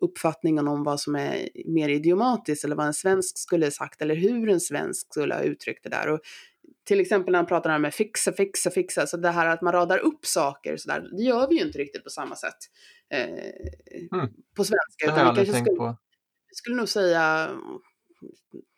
uppfattningen 0.00 0.68
om 0.68 0.84
vad 0.84 1.00
som 1.00 1.16
är 1.16 1.48
mer 1.66 1.88
idiomatiskt 1.88 2.64
eller 2.64 2.76
vad 2.76 2.86
en 2.86 2.94
svensk 2.94 3.38
skulle 3.38 3.66
ha 3.66 3.70
sagt 3.70 4.02
eller 4.02 4.14
hur 4.14 4.48
en 4.48 4.60
svensk 4.60 5.06
skulle 5.10 5.34
ha 5.34 5.42
uttryckt 5.42 5.84
det 5.84 5.90
där. 5.90 6.08
Och 6.08 6.20
till 6.88 7.00
exempel 7.00 7.32
när 7.32 7.38
han 7.38 7.46
pratar 7.46 7.76
om 7.76 7.90
fixa, 7.92 8.32
fixa, 8.32 8.70
fixa, 8.70 9.06
så 9.06 9.16
det 9.16 9.30
här 9.30 9.46
att 9.46 9.62
man 9.62 9.72
radar 9.72 9.98
upp 9.98 10.26
saker 10.26 10.76
så 10.76 10.88
där, 10.88 11.00
det 11.16 11.22
gör 11.22 11.48
vi 11.48 11.58
ju 11.58 11.66
inte 11.66 11.78
riktigt 11.78 12.04
på 12.04 12.10
samma 12.10 12.36
sätt 12.36 12.56
eh, 13.14 13.28
mm. 14.12 14.28
på 14.56 14.64
svenska. 14.64 15.06
Det 15.06 15.10
har 15.10 15.18
jag 15.18 15.28
aldrig 15.28 15.52
tänkt 15.52 15.66
skulle, 15.66 15.78
på. 15.78 15.84
Jag 16.48 16.56
skulle 16.56 16.76
nog 16.76 16.88
säga, 16.88 17.50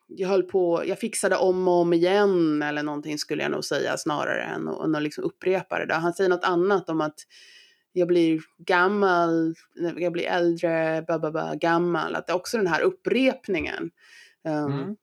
jag 0.07 0.29
höll 0.29 0.43
på, 0.43 0.83
jag 0.87 0.99
fixade 0.99 1.37
om 1.37 1.69
och 1.69 1.75
om 1.75 1.93
igen 1.93 2.63
eller 2.63 2.83
någonting 2.83 3.19
skulle 3.19 3.43
jag 3.43 3.53
nog 3.53 3.65
säga 3.65 3.97
snarare 3.97 4.43
än 4.43 4.69
att, 4.69 4.97
att 4.97 5.03
liksom 5.03 5.25
upprepa 5.25 5.79
det 5.79 5.87
där. 5.87 5.99
Han 5.99 6.15
säger 6.15 6.31
något 6.31 6.45
annat 6.45 6.89
om 6.89 7.01
att 7.01 7.19
jag 7.93 8.09
blir 8.09 8.41
gammal, 8.59 9.55
jag 9.97 10.13
blir 10.13 10.25
äldre, 10.25 11.05
bababa, 11.09 11.55
gammal, 11.55 12.15
att 12.15 12.27
det 12.27 12.33
är 12.33 12.37
också 12.37 12.57
den 12.57 12.67
här 12.67 12.81
upprepningen. 12.81 13.91
Um, 14.45 14.73
mm. 14.73 14.97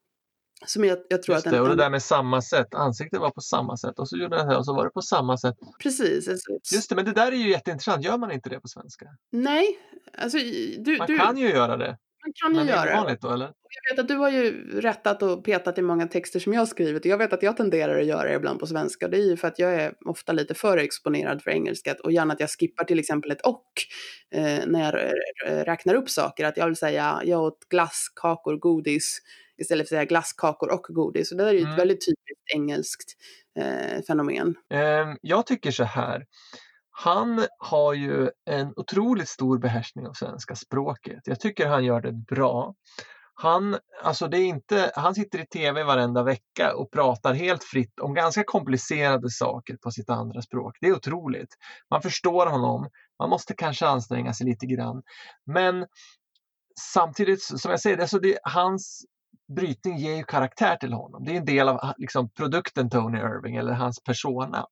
Som 0.65 0.86
jag, 0.86 0.98
jag 1.10 1.24
tror 1.24 1.36
Just 1.36 1.48
att 1.48 1.54
det, 1.54 1.62
och 1.62 1.70
det 1.70 1.76
där 1.76 1.89
med 1.89 2.04
samma 2.04 2.41
sätt, 2.41 2.74
ansiktet 2.74 3.20
var 3.20 3.30
på 3.30 3.41
samma 3.41 3.78
sätt 3.78 4.00
och 4.00 4.10
så 4.10 4.17
gjorde 4.17 4.38
han 4.38 4.48
det 4.48 4.58
och 4.58 4.65
så 4.65 4.74
var 4.74 4.86
det 4.86 4.91
på 4.91 5.02
samma 5.02 5.38
sätt. 5.38 5.56
Precis. 5.84 6.28
Alltså, 6.28 6.52
Just 6.74 6.89
det, 6.89 6.96
men 6.96 7.06
det 7.06 7.13
där 7.13 7.32
är 7.32 7.36
ju 7.36 7.50
jätteintressant, 7.50 8.06
gör 8.06 8.17
man 8.17 8.32
inte 8.32 8.50
det 8.50 8.60
på 8.60 8.67
svenska? 8.67 9.06
Nej. 9.32 9.80
Alltså, 10.17 10.38
du, 10.78 10.98
man 10.98 11.08
du, 11.08 11.17
kan 11.17 11.38
ju 11.38 11.50
göra 11.50 11.78
det. 11.78 11.98
Man 12.26 12.34
kan 12.34 12.52
ju 12.52 12.58
men 12.58 12.67
göra 12.67 12.86
det. 12.86 12.91
är 12.91 12.98
vanligt 12.98 13.22
då, 13.22 13.30
eller? 13.30 13.46
Jag 13.46 13.96
vet 13.96 14.04
att 14.04 14.08
du 14.08 14.15
har 14.15 14.30
ju 14.30 14.70
rättat 14.82 15.24
och 15.24 15.46
petat 15.46 15.78
i 15.78 15.82
många 15.82 16.08
texter 16.08 16.39
som 16.39 16.54
jag 16.54 16.62
har 16.62 16.65
skrivit 16.65 17.06
och 17.06 17.12
jag 17.12 17.17
vet 17.17 17.34
att 17.34 17.43
jag 17.43 17.58
tenderar 17.58 18.00
att 18.00 18.06
göra 18.06 18.30
det 18.30 18.36
ibland 18.36 18.60
på 18.60 18.67
svenska. 18.67 19.08
Det 19.08 19.17
är 19.17 19.26
ju 19.26 19.38
för 19.38 19.48
att 19.48 19.60
jag 19.60 19.74
är 19.74 19.93
ofta 20.06 20.32
lite 20.34 20.54
för 20.54 20.78
exponerad 20.78 21.43
för 21.43 21.52
engelska 21.52 21.96
och 22.04 22.12
gärna 22.12 22.34
att 22.34 22.39
jag 22.39 22.50
skippar 22.50 22.84
till 22.84 23.00
exempel 23.00 23.32
ett 23.32 23.41
och 23.41 23.72
eh, 24.32 24.60
när 24.67 24.84
jag 24.84 25.13
räknar 25.67 25.93
upp 25.93 26.10
saker. 26.10 26.46
Att 26.46 26.58
jag 26.58 26.65
vill 26.65 26.76
säga 26.76 27.22
jag 27.24 27.41
åt 27.41 27.70
glass, 27.70 28.08
kakor, 28.15 28.58
godis 28.58 29.22
istället 29.58 29.89
för 29.89 29.96
att 29.96 30.00
säga 30.00 30.06
glasskakor 30.06 30.72
och 30.72 30.86
godis. 30.89 31.30
Så 31.30 31.36
det 31.36 31.50
är 31.50 31.54
ju 31.54 31.60
mm. 31.60 31.72
ett 31.72 31.80
väldigt 31.80 32.06
typiskt 32.06 32.54
engelskt 32.56 33.13
eh, 33.60 34.02
fenomen. 34.08 34.56
Ehm, 34.74 35.17
jag 35.22 35.46
tycker 35.46 35.72
så 35.72 35.84
här. 35.84 36.26
Han 36.89 37.46
har 37.60 37.93
ju 37.93 38.30
en 38.46 38.74
otroligt 38.76 39.30
stor 39.30 39.58
behärskning 39.58 40.08
av 40.08 40.13
svenska 40.13 40.56
språket. 40.56 41.20
Jag 41.26 41.39
tycker 41.39 41.67
han 41.67 41.86
gör 41.86 42.02
det 42.02 42.13
bra. 42.13 42.76
Han, 43.39 43.78
alltså 44.04 44.28
det 44.28 44.38
är 44.38 44.46
inte, 44.46 44.91
han 44.96 45.15
sitter 45.15 45.39
i 45.39 45.46
tv 45.46 45.84
varenda 45.84 46.24
vecka 46.24 46.76
och 46.76 46.91
pratar 46.91 47.34
helt 47.34 47.63
fritt 47.63 48.00
om 48.00 48.13
ganska 48.13 48.43
komplicerade 48.43 49.30
saker 49.30 49.78
på 49.78 49.91
sitt 49.91 50.10
andra 50.10 50.41
språk. 50.41 50.78
Det 50.82 50.88
är 50.88 50.96
otroligt. 50.96 51.56
Man 51.89 52.02
förstår 52.02 52.46
honom. 52.48 52.89
Man 53.20 53.30
måste 53.30 53.54
kanske 53.54 53.88
anstränga 53.88 54.34
sig 54.34 54.48
lite 54.48 54.65
grann. 54.65 55.02
Men 55.46 55.86
samtidigt, 56.80 57.43
som 57.43 57.72
jag 57.72 57.80
säger, 57.80 57.98
alltså 57.98 58.20
det, 58.20 58.39
hans 58.43 59.06
brytning 59.55 59.97
ger 59.97 60.15
ju 60.15 60.23
karaktär 60.23 60.75
till 60.75 60.93
honom. 60.93 61.25
Det 61.25 61.31
är 61.31 61.38
en 61.38 61.45
del 61.45 61.69
av 61.69 61.93
liksom, 61.97 62.29
produkten 62.29 62.89
Tony 62.89 63.17
Irving 63.17 63.55
eller 63.55 63.73
hans 63.73 64.03
persona. 64.03 64.65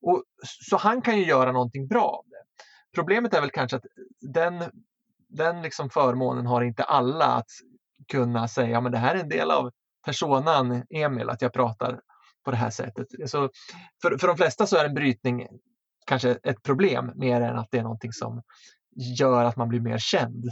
Och, 0.00 0.22
så 0.68 0.76
han 0.76 1.02
kan 1.02 1.18
ju 1.18 1.24
göra 1.24 1.52
någonting 1.52 1.88
bra 1.88 2.04
av 2.04 2.24
det. 2.30 2.64
Problemet 2.94 3.34
är 3.34 3.40
väl 3.40 3.50
kanske 3.50 3.76
att 3.76 3.84
den, 4.20 4.64
den 5.28 5.62
liksom 5.62 5.90
förmånen 5.90 6.46
har 6.46 6.62
inte 6.62 6.82
alla 6.82 7.24
att 7.24 7.50
kunna 8.12 8.48
säga 8.48 8.80
men 8.80 8.92
det 8.92 8.98
här 8.98 9.14
är 9.14 9.20
en 9.20 9.28
del 9.28 9.50
av 9.50 9.70
personan 10.04 10.82
Emil, 10.90 11.30
att 11.30 11.42
jag 11.42 11.52
pratar 11.52 12.00
på 12.44 12.50
det 12.50 12.56
här 12.56 12.70
sättet. 12.70 13.06
Så 13.26 13.50
för, 14.02 14.18
för 14.18 14.26
de 14.26 14.36
flesta 14.36 14.66
så 14.66 14.76
är 14.76 14.84
en 14.84 14.94
brytning 14.94 15.46
kanske 16.06 16.30
ett 16.30 16.62
problem 16.62 17.12
mer 17.14 17.40
än 17.40 17.58
att 17.58 17.68
det 17.70 17.78
är 17.78 17.82
någonting 17.82 18.12
som 18.12 18.42
gör 19.18 19.44
att 19.44 19.56
man 19.56 19.68
blir 19.68 19.80
mer 19.80 19.98
känd. 19.98 20.44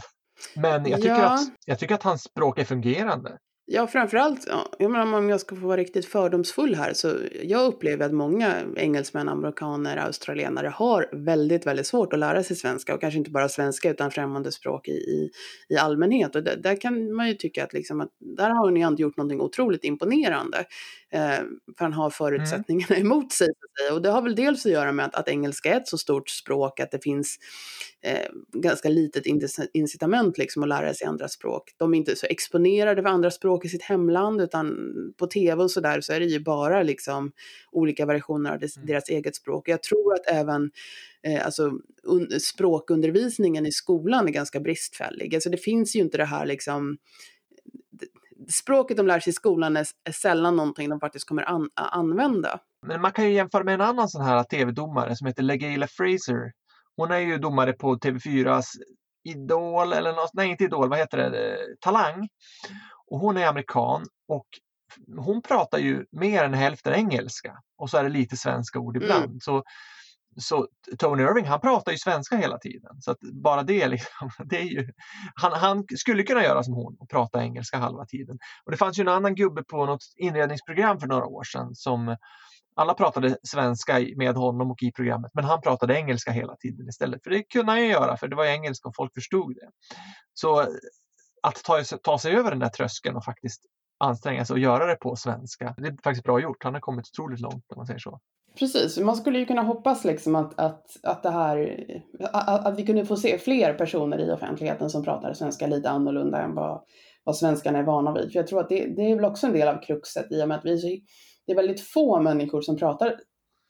Men 0.55 0.85
jag 0.85 1.01
tycker, 1.01 1.15
ja. 1.15 1.33
att, 1.33 1.41
jag 1.65 1.79
tycker 1.79 1.95
att 1.95 2.03
hans 2.03 2.23
språk 2.23 2.59
är 2.59 2.65
fungerande. 2.65 3.37
Ja, 3.69 3.87
framförallt, 3.87 4.47
ja, 4.47 4.69
jag 4.79 4.91
menar, 4.91 5.17
om 5.17 5.29
jag 5.29 5.39
ska 5.39 5.55
få 5.55 5.67
vara 5.67 5.77
riktigt 5.77 6.05
fördomsfull 6.05 6.75
här, 6.75 6.93
så 6.93 7.15
jag 7.43 7.65
upplever 7.65 8.05
att 8.05 8.13
många 8.13 8.55
engelsmän, 8.75 9.29
amerikaner, 9.29 9.97
australienare 9.97 10.67
har 10.67 11.09
väldigt, 11.11 11.67
väldigt 11.67 11.87
svårt 11.87 12.13
att 12.13 12.19
lära 12.19 12.43
sig 12.43 12.55
svenska 12.55 12.93
och 12.93 13.01
kanske 13.01 13.17
inte 13.17 13.31
bara 13.31 13.49
svenska 13.49 13.89
utan 13.89 14.11
främmande 14.11 14.51
språk 14.51 14.87
i, 14.87 14.91
i, 14.91 15.31
i 15.69 15.77
allmänhet. 15.77 16.35
Och 16.35 16.43
där, 16.43 16.55
där, 16.55 16.81
kan 16.81 17.13
man 17.13 17.27
ju 17.27 17.33
tycka 17.33 17.63
att, 17.63 17.73
liksom, 17.73 18.01
att 18.01 18.09
där 18.19 18.49
har 18.49 18.71
ni 18.71 18.81
ändå 18.81 19.01
gjort 19.01 19.17
någonting 19.17 19.41
otroligt 19.41 19.83
imponerande. 19.83 20.65
Eh, 21.11 21.39
för 21.77 21.83
han 21.83 21.93
har 21.93 22.05
mm. 22.05 22.11
förutsättningarna 22.11 22.95
mm. 22.95 23.07
emot 23.11 23.31
sig. 23.31 23.49
Och 23.93 24.01
det 24.01 24.09
har 24.09 24.21
väl 24.21 24.35
dels 24.35 24.65
att 24.65 24.71
göra 24.71 24.91
med 24.91 25.05
att, 25.05 25.15
att 25.15 25.27
engelska 25.27 25.73
är 25.73 25.77
ett 25.77 25.87
så 25.87 25.97
stort 25.97 26.29
språk 26.29 26.79
att 26.79 26.91
det 26.91 27.03
finns 27.03 27.37
eh, 28.01 28.27
ganska 28.53 28.89
litet 28.89 29.23
incitament 29.73 30.37
liksom 30.37 30.63
att 30.63 30.69
lära 30.69 30.93
sig 30.93 31.07
andra 31.07 31.27
språk. 31.27 31.63
De 31.77 31.93
är 31.93 31.97
inte 31.97 32.15
så 32.15 32.25
exponerade 32.29 33.01
för 33.01 33.09
andra 33.09 33.31
språk 33.31 33.56
i 33.65 33.69
sitt 33.69 33.83
hemland 33.83 34.41
utan 34.41 34.93
på 35.17 35.27
tv 35.27 35.63
och 35.63 35.71
sådär 35.71 36.01
så 36.01 36.13
är 36.13 36.19
det 36.19 36.25
ju 36.25 36.39
bara 36.39 36.83
liksom 36.83 37.31
olika 37.71 38.05
variationer 38.05 38.51
av 38.51 38.59
deras, 38.59 38.77
mm. 38.77 38.87
deras 38.87 39.09
eget 39.09 39.35
språk. 39.35 39.69
Jag 39.69 39.83
tror 39.83 40.13
att 40.13 40.27
även 40.27 40.71
eh, 41.23 41.45
alltså, 41.45 41.71
un, 42.03 42.39
språkundervisningen 42.39 43.65
i 43.65 43.71
skolan 43.71 44.27
är 44.27 44.31
ganska 44.31 44.59
bristfällig. 44.59 45.35
Alltså 45.35 45.49
det 45.49 45.57
finns 45.57 45.95
ju 45.95 45.99
inte 45.99 46.17
det 46.17 46.25
här 46.25 46.45
liksom 46.45 46.97
språket 48.49 48.97
de 48.97 49.07
lär 49.07 49.19
sig 49.19 49.31
i 49.31 49.33
skolan 49.33 49.77
är, 49.77 49.87
är 50.03 50.11
sällan 50.11 50.55
någonting 50.55 50.89
de 50.89 50.99
faktiskt 50.99 51.27
kommer 51.27 51.43
an, 51.43 51.69
använda. 51.75 52.59
Men 52.87 53.01
man 53.01 53.11
kan 53.11 53.25
ju 53.25 53.33
jämföra 53.33 53.63
med 53.63 53.73
en 53.73 53.81
annan 53.81 54.09
sån 54.09 54.21
här 54.21 54.43
tv-domare 54.43 55.15
som 55.15 55.27
heter 55.27 55.43
LaGayla 55.43 55.87
Fraser. 55.87 56.51
Hon 56.95 57.11
är 57.11 57.19
ju 57.19 57.37
domare 57.37 57.73
på 57.73 57.95
TV4s 57.95 58.65
Idol 59.23 59.93
eller 59.93 60.13
något, 60.13 60.33
nej 60.33 60.49
inte 60.49 60.63
Idol, 60.63 60.89
vad 60.89 60.99
heter 60.99 61.17
det, 61.17 61.57
Talang. 61.81 62.27
Och 63.07 63.19
hon 63.19 63.37
är 63.37 63.47
amerikan 63.47 64.05
och 64.27 64.47
hon 65.17 65.41
pratar 65.41 65.77
ju 65.77 66.05
mer 66.11 66.43
än 66.43 66.53
hälften 66.53 66.93
engelska 66.93 67.57
och 67.77 67.89
så 67.89 67.97
är 67.97 68.03
det 68.03 68.09
lite 68.09 68.37
svenska 68.37 68.79
ord 68.79 68.97
ibland. 68.97 69.25
Mm. 69.25 69.39
Så 69.39 69.63
så 70.39 70.67
Tony 70.97 71.23
Irving 71.23 71.45
han 71.45 71.59
pratar 71.59 71.91
ju 71.91 71.97
svenska 71.97 72.37
hela 72.37 72.57
tiden. 72.57 73.01
Så 73.01 73.15
bara 73.21 73.63
det, 73.63 73.87
liksom, 73.87 74.29
det 74.45 74.57
är 74.57 74.63
ju, 74.63 74.91
han, 75.35 75.53
han 75.53 75.85
skulle 75.97 76.23
kunna 76.23 76.43
göra 76.43 76.63
som 76.63 76.73
hon 76.73 76.97
och 76.99 77.09
prata 77.09 77.43
engelska 77.43 77.77
halva 77.77 78.05
tiden. 78.05 78.37
Och 78.65 78.71
det 78.71 78.77
fanns 78.77 78.99
ju 78.99 79.01
en 79.01 79.07
annan 79.07 79.35
gubbe 79.35 79.63
på 79.63 79.85
något 79.85 80.03
inredningsprogram 80.15 80.99
för 80.99 81.07
några 81.07 81.25
år 81.25 81.43
sedan 81.43 81.75
som 81.75 82.15
alla 82.75 82.93
pratade 82.93 83.37
svenska 83.43 83.99
med 84.15 84.35
honom 84.35 84.71
och 84.71 84.83
i 84.83 84.91
programmet 84.91 85.31
men 85.33 85.43
han 85.43 85.61
pratade 85.61 85.95
engelska 85.95 86.31
hela 86.31 86.55
tiden 86.55 86.89
istället. 86.89 87.23
För 87.23 87.29
det 87.29 87.43
kunde 87.43 87.71
han 87.71 87.81
ju 87.81 87.87
göra 87.87 88.17
för 88.17 88.27
det 88.27 88.35
var 88.35 88.45
engelska 88.45 88.89
och 88.89 88.95
folk 88.95 89.13
förstod 89.13 89.55
det. 89.55 89.69
Så 90.33 90.65
att 91.47 91.63
ta, 91.63 91.83
ta 91.83 92.19
sig 92.19 92.35
över 92.35 92.51
den 92.51 92.59
där 92.59 92.69
tröskeln 92.69 93.15
och 93.15 93.23
faktiskt 93.23 93.61
anstränga 93.97 94.45
sig 94.45 94.53
och 94.53 94.59
göra 94.59 94.85
det 94.85 94.95
på 94.95 95.15
svenska. 95.15 95.75
Det 95.77 95.87
är 95.87 95.97
faktiskt 96.03 96.23
bra 96.23 96.39
gjort. 96.39 96.63
Han 96.63 96.73
har 96.73 96.81
kommit 96.81 97.05
otroligt 97.07 97.39
långt 97.39 97.65
om 97.71 97.77
man 97.77 97.85
säger 97.85 97.99
så. 97.99 98.19
Precis, 98.59 98.97
man 98.97 99.15
skulle 99.15 99.39
ju 99.39 99.45
kunna 99.45 99.61
hoppas 99.61 100.05
liksom 100.05 100.35
att, 100.35 100.59
att, 100.59 100.85
att 101.03 101.23
det 101.23 101.29
här, 101.29 101.85
att, 102.19 102.65
att 102.65 102.79
vi 102.79 102.85
kunde 102.85 103.05
få 103.05 103.15
se 103.15 103.37
fler 103.37 103.73
personer 103.73 104.19
i 104.19 104.31
offentligheten 104.31 104.89
som 104.89 105.03
pratar 105.03 105.33
svenska 105.33 105.67
lite 105.67 105.89
annorlunda 105.89 106.41
än 106.41 106.55
vad, 106.55 106.83
vad 107.23 107.37
svenskarna 107.37 107.79
är 107.79 107.83
vana 107.83 108.13
vid. 108.13 108.31
För 108.31 108.39
jag 108.39 108.47
tror 108.47 108.59
att 108.59 108.69
det, 108.69 108.95
det 108.95 109.11
är 109.11 109.15
väl 109.15 109.25
också 109.25 109.47
en 109.47 109.53
del 109.53 109.67
av 109.67 109.81
kruxet 109.81 110.31
i 110.31 110.43
och 110.43 110.47
med 110.47 110.57
att 110.57 110.65
vi, 110.65 111.03
det 111.45 111.51
är 111.51 111.55
väldigt 111.55 111.81
få 111.81 112.21
människor 112.21 112.61
som 112.61 112.77
pratar 112.77 113.19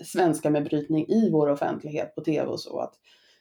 svenska 0.03 0.49
med 0.49 0.63
brytning 0.63 1.07
i 1.07 1.29
vår 1.31 1.49
offentlighet 1.49 2.15
på 2.15 2.21
tv 2.21 2.47
och 2.47 2.59
så. 2.59 2.79
Att, 2.79 2.93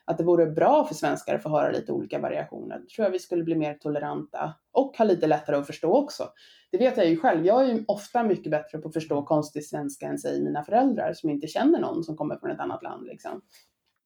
att 0.07 0.19
det 0.19 0.25
vore 0.25 0.47
bra 0.47 0.85
för 0.85 0.95
svenskar 0.95 1.35
att 1.35 1.43
få 1.43 1.49
höra 1.49 1.71
lite 1.71 1.93
olika 1.93 2.19
variationer. 2.19 2.79
Då 2.79 2.87
tror 2.97 3.05
jag 3.05 3.13
vi 3.13 3.19
skulle 3.19 3.45
bli 3.45 3.55
mer 3.55 3.75
toleranta 3.75 4.55
och 4.73 4.97
ha 4.97 5.05
lite 5.05 5.27
lättare 5.27 5.57
att 5.57 5.67
förstå 5.67 5.95
också. 5.95 6.29
Det 6.71 6.79
vet 6.79 6.97
jag 6.97 7.09
ju 7.09 7.17
själv. 7.17 7.47
Jag 7.47 7.63
är 7.63 7.75
ju 7.75 7.85
ofta 7.89 8.23
mycket 8.23 8.51
bättre 8.51 8.79
på 8.79 8.89
att 8.89 8.95
förstå 8.95 9.23
konstig 9.23 9.65
svenska 9.65 10.07
än 10.07 10.19
säg 10.19 10.43
mina 10.43 10.65
föräldrar 10.65 11.13
som 11.13 11.31
inte 11.31 11.47
känner 11.47 11.81
någon 11.81 12.05
som 12.05 12.17
kommer 12.17 12.37
från 12.37 12.51
ett 12.51 12.61
annat 12.61 12.83
land. 12.83 13.07
Liksom. 13.07 13.41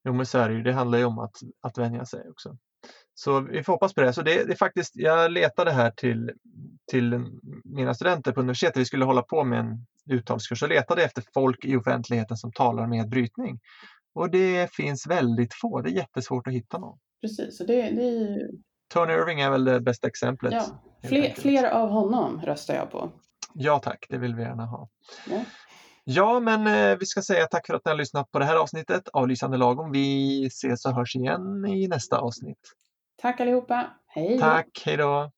Jo, 0.05 0.13
men 0.13 0.27
så 0.27 0.39
är 0.39 0.49
det 0.49 0.55
ju. 0.55 0.63
Det 0.63 0.73
handlar 0.73 0.99
ju 0.99 1.05
om 1.05 1.19
att, 1.19 1.37
att 1.61 1.79
vänja 1.79 2.05
sig 2.05 2.31
också. 2.31 2.57
Så 3.15 3.41
vi 3.41 3.63
får 3.63 3.73
hoppas 3.73 3.95
på 3.95 4.01
det. 4.01 4.13
Så 4.13 4.23
det, 4.23 4.45
det 4.45 4.53
är 4.53 4.57
faktiskt, 4.57 4.97
jag 4.97 5.31
letade 5.31 5.71
här 5.71 5.91
till, 5.91 6.33
till 6.91 7.25
mina 7.65 7.95
studenter 7.95 8.33
på 8.33 8.41
universitetet. 8.41 8.77
Vi 8.77 8.85
skulle 8.85 9.05
hålla 9.05 9.23
på 9.23 9.45
med 9.45 9.61
en 9.61 9.87
uttalskurs 10.11 10.63
och 10.63 10.69
letade 10.69 11.05
efter 11.05 11.25
folk 11.35 11.65
i 11.65 11.77
offentligheten 11.77 12.37
som 12.37 12.53
talar 12.53 12.87
med 12.87 13.09
brytning. 13.09 13.61
Och 14.15 14.31
det 14.31 14.75
finns 14.75 15.07
väldigt 15.07 15.55
få. 15.55 15.81
Det 15.81 15.91
är 15.91 15.95
jättesvårt 15.95 16.47
att 16.47 16.53
hitta 16.53 16.79
någon. 16.79 16.99
Precis, 17.21 17.59
så 17.59 17.65
det, 17.65 17.75
det 17.75 18.03
är 18.03 18.39
ju... 18.39 18.51
Tony 18.95 19.13
Irving 19.13 19.41
är 19.41 19.51
väl 19.51 19.65
det 19.65 19.81
bästa 19.81 20.09
exemplet. 20.09 20.53
Ja. 20.53 20.83
Fler, 21.09 21.35
fler 21.37 21.71
av 21.71 21.89
honom 21.89 22.41
röstar 22.45 22.75
jag 22.75 22.91
på. 22.91 23.11
Ja 23.55 23.79
tack, 23.79 24.07
det 24.09 24.19
vill 24.19 24.35
vi 24.35 24.43
gärna 24.43 24.67
ha. 24.67 24.89
Ja. 25.31 25.45
Ja, 26.05 26.41
men 26.41 26.67
eh, 26.67 26.99
vi 26.99 27.07
ska 27.07 27.23
säga 27.23 27.47
tack 27.47 27.67
för 27.67 27.75
att 27.75 27.85
ni 27.85 27.91
har 27.91 27.99
lyssnat 27.99 28.31
på 28.31 28.39
det 28.39 28.45
här 28.45 28.57
avsnittet 28.57 29.09
av 29.09 29.29
Lysande 29.29 29.57
lagom. 29.57 29.93
Vi 29.93 30.47
ses 30.47 30.85
och 30.85 30.95
hörs 30.95 31.17
igen 31.17 31.67
i 31.67 31.89
nästa 31.89 32.19
avsnitt. 32.19 32.59
Tack 33.23 33.41
allihopa. 33.41 33.91
Hej. 34.07 34.39
Tack, 34.39 34.83
hej 34.85 34.97
då. 34.97 35.31